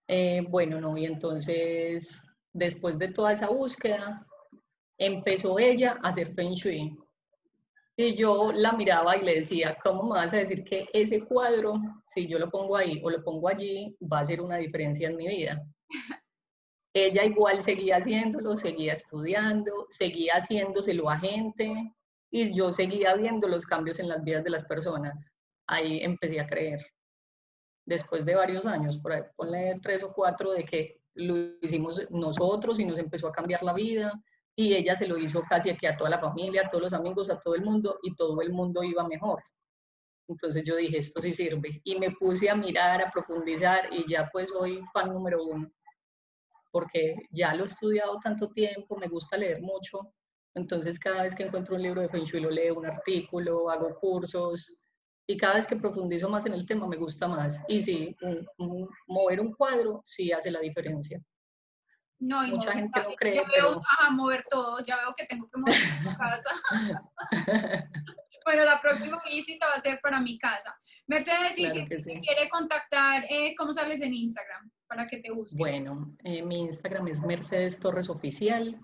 Eh, 0.09 0.43
bueno, 0.49 0.81
no, 0.81 0.97
y 0.97 1.05
entonces, 1.05 2.23
después 2.53 2.99
de 2.99 3.09
toda 3.09 3.33
esa 3.33 3.49
búsqueda, 3.49 4.27
empezó 4.99 5.59
ella 5.59 5.99
a 6.03 6.09
hacer 6.09 6.33
Feng 6.35 6.55
Shui. 6.55 6.97
Y 7.99 8.15
yo 8.15 8.53
la 8.53 8.73
miraba 8.73 9.17
y 9.17 9.25
le 9.25 9.37
decía, 9.37 9.77
¿cómo 9.83 10.05
me 10.05 10.19
vas 10.19 10.33
a 10.35 10.39
decir 10.39 10.65
que 10.65 10.87
ese 10.93 11.25
cuadro, 11.25 11.81
si 12.07 12.27
yo 12.27 12.39
lo 12.39 12.51
pongo 12.51 12.77
ahí 12.77 13.01
o 13.03 13.11
lo 13.11 13.23
pongo 13.25 13.49
allí, 13.49 13.97
va 14.01 14.19
a 14.19 14.23
hacer 14.23 14.41
una 14.41 14.59
diferencia 14.59 15.09
en 15.09 15.17
mi 15.17 15.27
vida? 15.27 15.62
Ella 16.95 17.25
igual 17.25 17.62
seguía 17.62 17.97
haciéndolo, 17.97 18.57
seguía 18.57 18.95
estudiando, 18.95 19.87
seguía 19.91 20.35
haciéndoselo 20.35 21.11
a 21.11 21.19
gente 21.19 21.93
y 22.31 22.55
yo 22.55 22.73
seguía 22.73 23.15
viendo 23.15 23.49
los 23.49 23.67
cambios 23.67 23.99
en 23.99 24.09
las 24.09 24.23
vidas 24.25 24.45
de 24.45 24.51
las 24.51 24.65
personas. 24.65 25.35
Ahí 25.67 26.01
empecé 26.03 26.41
a 26.41 26.47
creer 26.47 26.81
después 27.87 28.25
de 28.25 28.35
varios 28.35 28.66
años, 28.66 28.99
por 28.99 29.12
ahí 29.12 29.22
ponle 29.37 29.79
tres 29.83 30.03
o 30.03 30.12
cuatro, 30.12 30.51
de 30.51 30.64
que 30.64 31.01
lo 31.14 31.57
hicimos 31.62 32.11
nosotros 32.11 32.79
y 32.81 32.85
nos 32.85 32.99
empezó 32.99 33.29
a 33.29 33.33
cambiar 33.33 33.62
la 33.62 33.72
vida 33.72 34.12
y 34.55 34.75
ella 34.75 34.96
se 34.96 35.07
lo 35.07 35.16
hizo 35.18 35.42
casi 35.49 35.70
aquí 35.70 35.87
a 35.87 35.96
toda 35.96 36.11
la 36.11 36.18
familia, 36.18 36.62
a 36.62 36.68
todos 36.68 36.83
los 36.83 36.92
amigos, 36.92 37.31
a 37.31 37.38
todo 37.38 37.55
el 37.55 37.62
mundo 37.62 37.99
y 38.03 38.14
todo 38.14 38.40
el 38.42 38.53
mundo 38.53 38.83
iba 38.83 39.07
mejor. 39.07 39.42
Entonces 40.29 40.64
yo 40.64 40.77
dije, 40.77 40.99
esto 40.99 41.20
sí 41.20 41.33
sirve. 41.33 41.81
Y 41.85 41.96
me 41.96 42.11
puse 42.11 42.51
a 42.51 42.57
mirar, 42.57 43.01
a 43.01 43.11
profundizar 43.11 43.88
y 43.92 44.11
ya 44.11 44.29
pues 44.33 44.51
soy 44.51 44.83
fan 44.92 45.12
número 45.12 45.44
uno, 45.44 45.70
porque 46.72 47.16
ya 47.31 47.55
lo 47.55 47.62
he 47.62 47.66
estudiado 47.66 48.18
tanto 48.22 48.49
tiempo, 48.51 48.96
me 48.96 49.09
gusta 49.09 49.37
leer 49.37 49.61
mucho. 49.62 50.12
Entonces 50.55 50.99
cada 50.99 51.22
vez 51.22 51.35
que 51.35 51.44
encuentro 51.44 51.77
un 51.77 51.83
libro 51.83 52.01
de 52.01 52.09
Feng 52.09 52.25
Shui 52.25 52.40
lo 52.40 52.51
leo, 52.51 52.79
un 52.79 52.87
artículo, 52.87 53.70
hago 53.70 53.94
cursos, 54.01 54.83
y 55.27 55.37
cada 55.37 55.55
vez 55.55 55.67
que 55.67 55.77
profundizo 55.77 56.29
más 56.29 56.47
en 56.47 56.55
el 56.55 56.67
tema 56.67 56.87
me 56.87 56.97
gusta 56.97 57.27
más. 57.27 57.65
Y 57.69 57.83
sí, 57.83 58.17
mover 59.07 59.41
un 59.41 59.53
cuadro 59.53 60.01
sí 60.05 60.33
hace 60.33 60.51
la 60.51 60.61
diferencia. 60.61 61.21
No, 62.19 62.46
y 62.46 62.50
Mucha 62.53 62.73
gente 62.73 63.03
no 63.03 63.15
cree. 63.15 63.35
Ya 63.35 63.44
veo 63.44 63.81
a 63.98 64.11
mover 64.11 64.44
todo, 64.48 64.81
ya 64.81 64.96
veo 64.96 65.13
que 65.17 65.27
tengo 65.27 65.48
que 65.50 65.59
mover 65.59 65.77
mi 66.03 66.17
casa. 66.17 66.50
bueno, 68.44 68.65
la 68.65 68.81
próxima 68.81 69.21
visita 69.29 69.67
va 69.67 69.75
a 69.75 69.81
ser 69.81 70.00
para 70.00 70.21
mi 70.21 70.38
casa. 70.38 70.75
Mercedes, 71.09 71.57
si 71.57 71.87
te 71.87 72.21
quiere 72.21 72.48
contactar, 72.48 73.25
eh, 73.29 73.55
¿cómo 73.57 73.73
sales 73.73 74.00
en 74.03 74.15
Instagram 74.15 74.71
para 74.87 75.07
que 75.07 75.19
te 75.19 75.31
busque? 75.31 75.59
Bueno, 75.59 76.17
eh, 76.25 76.42
mi 76.42 76.61
Instagram 76.61 77.09
es 77.09 77.23
Mercedes 77.23 77.79
Torres 77.81 78.09
Oficial. 78.09 78.81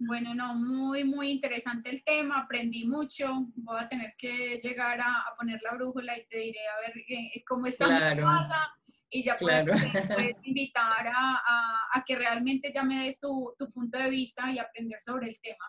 Bueno, 0.00 0.32
no, 0.32 0.54
muy, 0.54 1.02
muy 1.02 1.32
interesante 1.32 1.90
el 1.90 2.04
tema, 2.04 2.42
aprendí 2.42 2.86
mucho, 2.86 3.48
voy 3.56 3.80
a 3.80 3.88
tener 3.88 4.14
que 4.16 4.60
llegar 4.62 5.00
a, 5.00 5.34
poner 5.36 5.60
la 5.60 5.74
brújula 5.74 6.16
y 6.16 6.24
te 6.28 6.38
diré 6.38 6.60
a 6.68 6.78
ver 6.80 6.92
eh, 7.08 7.42
cómo 7.44 7.66
está 7.66 7.86
claro. 7.86 8.14
mi 8.14 8.22
casa 8.22 8.72
y 9.10 9.24
ya 9.24 9.36
claro. 9.36 9.72
puedes, 10.14 10.36
invitar 10.44 11.08
a, 11.08 12.04
que 12.06 12.14
realmente 12.14 12.70
ya 12.72 12.84
me 12.84 13.02
des 13.04 13.18
tu, 13.20 13.52
punto 13.74 13.98
de 13.98 14.08
vista 14.08 14.52
y 14.52 14.60
aprender 14.60 15.02
sobre 15.02 15.30
el 15.30 15.40
tema. 15.40 15.64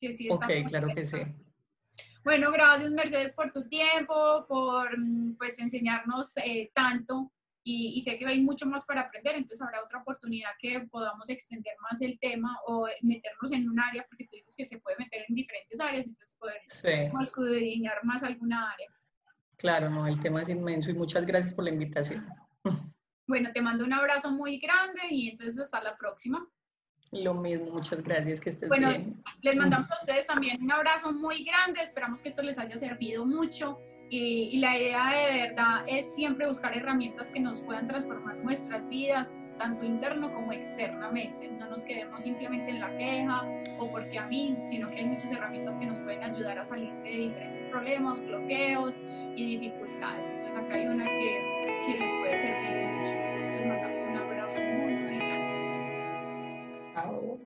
Que 0.00 0.12
sí 0.12 0.28
está 0.28 0.46
ok, 0.46 0.68
claro 0.68 0.94
que 0.94 1.04
sí. 1.04 1.18
Bueno, 2.24 2.52
gracias 2.52 2.90
Mercedes 2.90 3.34
por 3.34 3.50
tu 3.50 3.68
tiempo, 3.68 4.46
por 4.48 4.96
mm, 4.96 5.36
pues 5.36 5.58
enseñarnos 5.58 6.36
eh, 6.38 6.70
tanto 6.74 7.32
y, 7.64 8.00
sé 8.00 8.18
que 8.18 8.26
hay 8.26 8.42
mucho 8.42 8.66
más 8.66 8.84
para 8.86 9.02
aprender, 9.02 9.36
entonces 9.36 9.62
habrá 9.62 9.82
otra 9.82 10.00
oportunidad 10.00 10.50
que 10.58 10.80
podamos 10.90 11.28
extender 11.30 11.74
más 11.80 12.00
el 12.00 12.18
tema 12.18 12.58
o 12.66 12.88
meternos 13.02 13.52
en 13.52 13.68
un 13.68 13.78
área, 13.78 14.04
porque 14.08 14.24
tú 14.24 14.36
dices 14.36 14.54
que 14.56 14.66
se 14.66 14.80
puede 14.80 14.96
meter 14.98 15.24
en 15.28 15.34
diferentes 15.34 15.78
áreas, 15.78 16.06
entonces 16.06 16.36
poder 16.40 16.60
sí. 16.66 16.90
más 18.02 18.22
alguna 18.24 18.72
área. 18.72 18.88
Claro, 19.56 19.90
no, 19.90 20.08
el 20.08 20.18
tema 20.20 20.42
es 20.42 20.48
inmenso 20.48 20.90
y 20.90 20.94
muchas 20.94 21.24
gracias 21.24 21.52
por 21.52 21.64
la 21.64 21.70
invitación. 21.70 22.26
Bueno, 23.28 23.52
te 23.52 23.62
mando 23.62 23.84
un 23.84 23.92
abrazo 23.92 24.32
muy 24.32 24.58
grande 24.58 25.00
y 25.10 25.30
entonces 25.30 25.60
hasta 25.60 25.80
la 25.80 25.96
próxima. 25.96 26.44
Lo 27.12 27.34
mismo, 27.34 27.70
muchas 27.72 28.02
gracias, 28.02 28.40
que 28.40 28.50
estés 28.50 28.68
bueno, 28.70 28.90
Les 29.42 29.54
mandamos 29.54 29.90
a 29.90 29.96
ustedes 29.96 30.26
también 30.26 30.62
un 30.62 30.72
abrazo 30.72 31.12
muy 31.12 31.44
grande, 31.44 31.82
esperamos 31.82 32.22
que 32.22 32.30
esto 32.30 32.42
les 32.42 32.58
haya 32.58 32.76
servido 32.78 33.26
mucho 33.26 33.78
y, 34.14 34.58
la 34.58 34.78
idea 34.78 35.10
de 35.10 35.48
verdad 35.48 35.84
es 35.86 36.14
siempre 36.14 36.46
buscar 36.46 36.76
herramientas 36.76 37.30
que 37.30 37.40
nos 37.40 37.60
puedan 37.60 37.86
transformar 37.86 38.36
nuestras 38.36 38.86
vidas, 38.86 39.38
tanto 39.58 39.86
interno 39.86 40.34
como 40.34 40.52
externamente. 40.52 41.48
No 41.48 41.70
nos 41.70 41.82
quedemos 41.84 42.22
simplemente 42.22 42.72
en 42.72 42.80
la 42.80 42.94
queja 42.98 43.42
o 43.78 43.90
porque 43.90 44.18
a 44.18 44.26
mí, 44.26 44.58
sino 44.64 44.90
que 44.90 44.96
hay 44.96 45.06
muchas 45.06 45.32
herramientas 45.32 45.76
que 45.76 45.86
nos 45.86 45.98
pueden 46.00 46.22
ayudar 46.22 46.58
a 46.58 46.64
salir 46.64 46.92
de 47.02 47.10
diferentes 47.10 47.64
problemas, 47.66 48.20
bloqueos 48.20 49.00
y 49.34 49.58
dificultades. 49.58 50.26
Entonces 50.26 50.56
acá 50.56 50.74
hay 50.74 50.86
una 50.86 51.04
que, 51.04 51.82
que 51.86 51.98
les 51.98 52.12
puede 52.12 52.36
servir 52.36 52.86
mucho. 52.86 53.12
Entonces 53.12 53.52
les 53.54 53.66
mandamos 53.66 54.02
un 54.02 54.16
abrazo 54.16 54.58
muy, 54.60 54.94
muy 54.94 55.16
grande. 55.16 55.31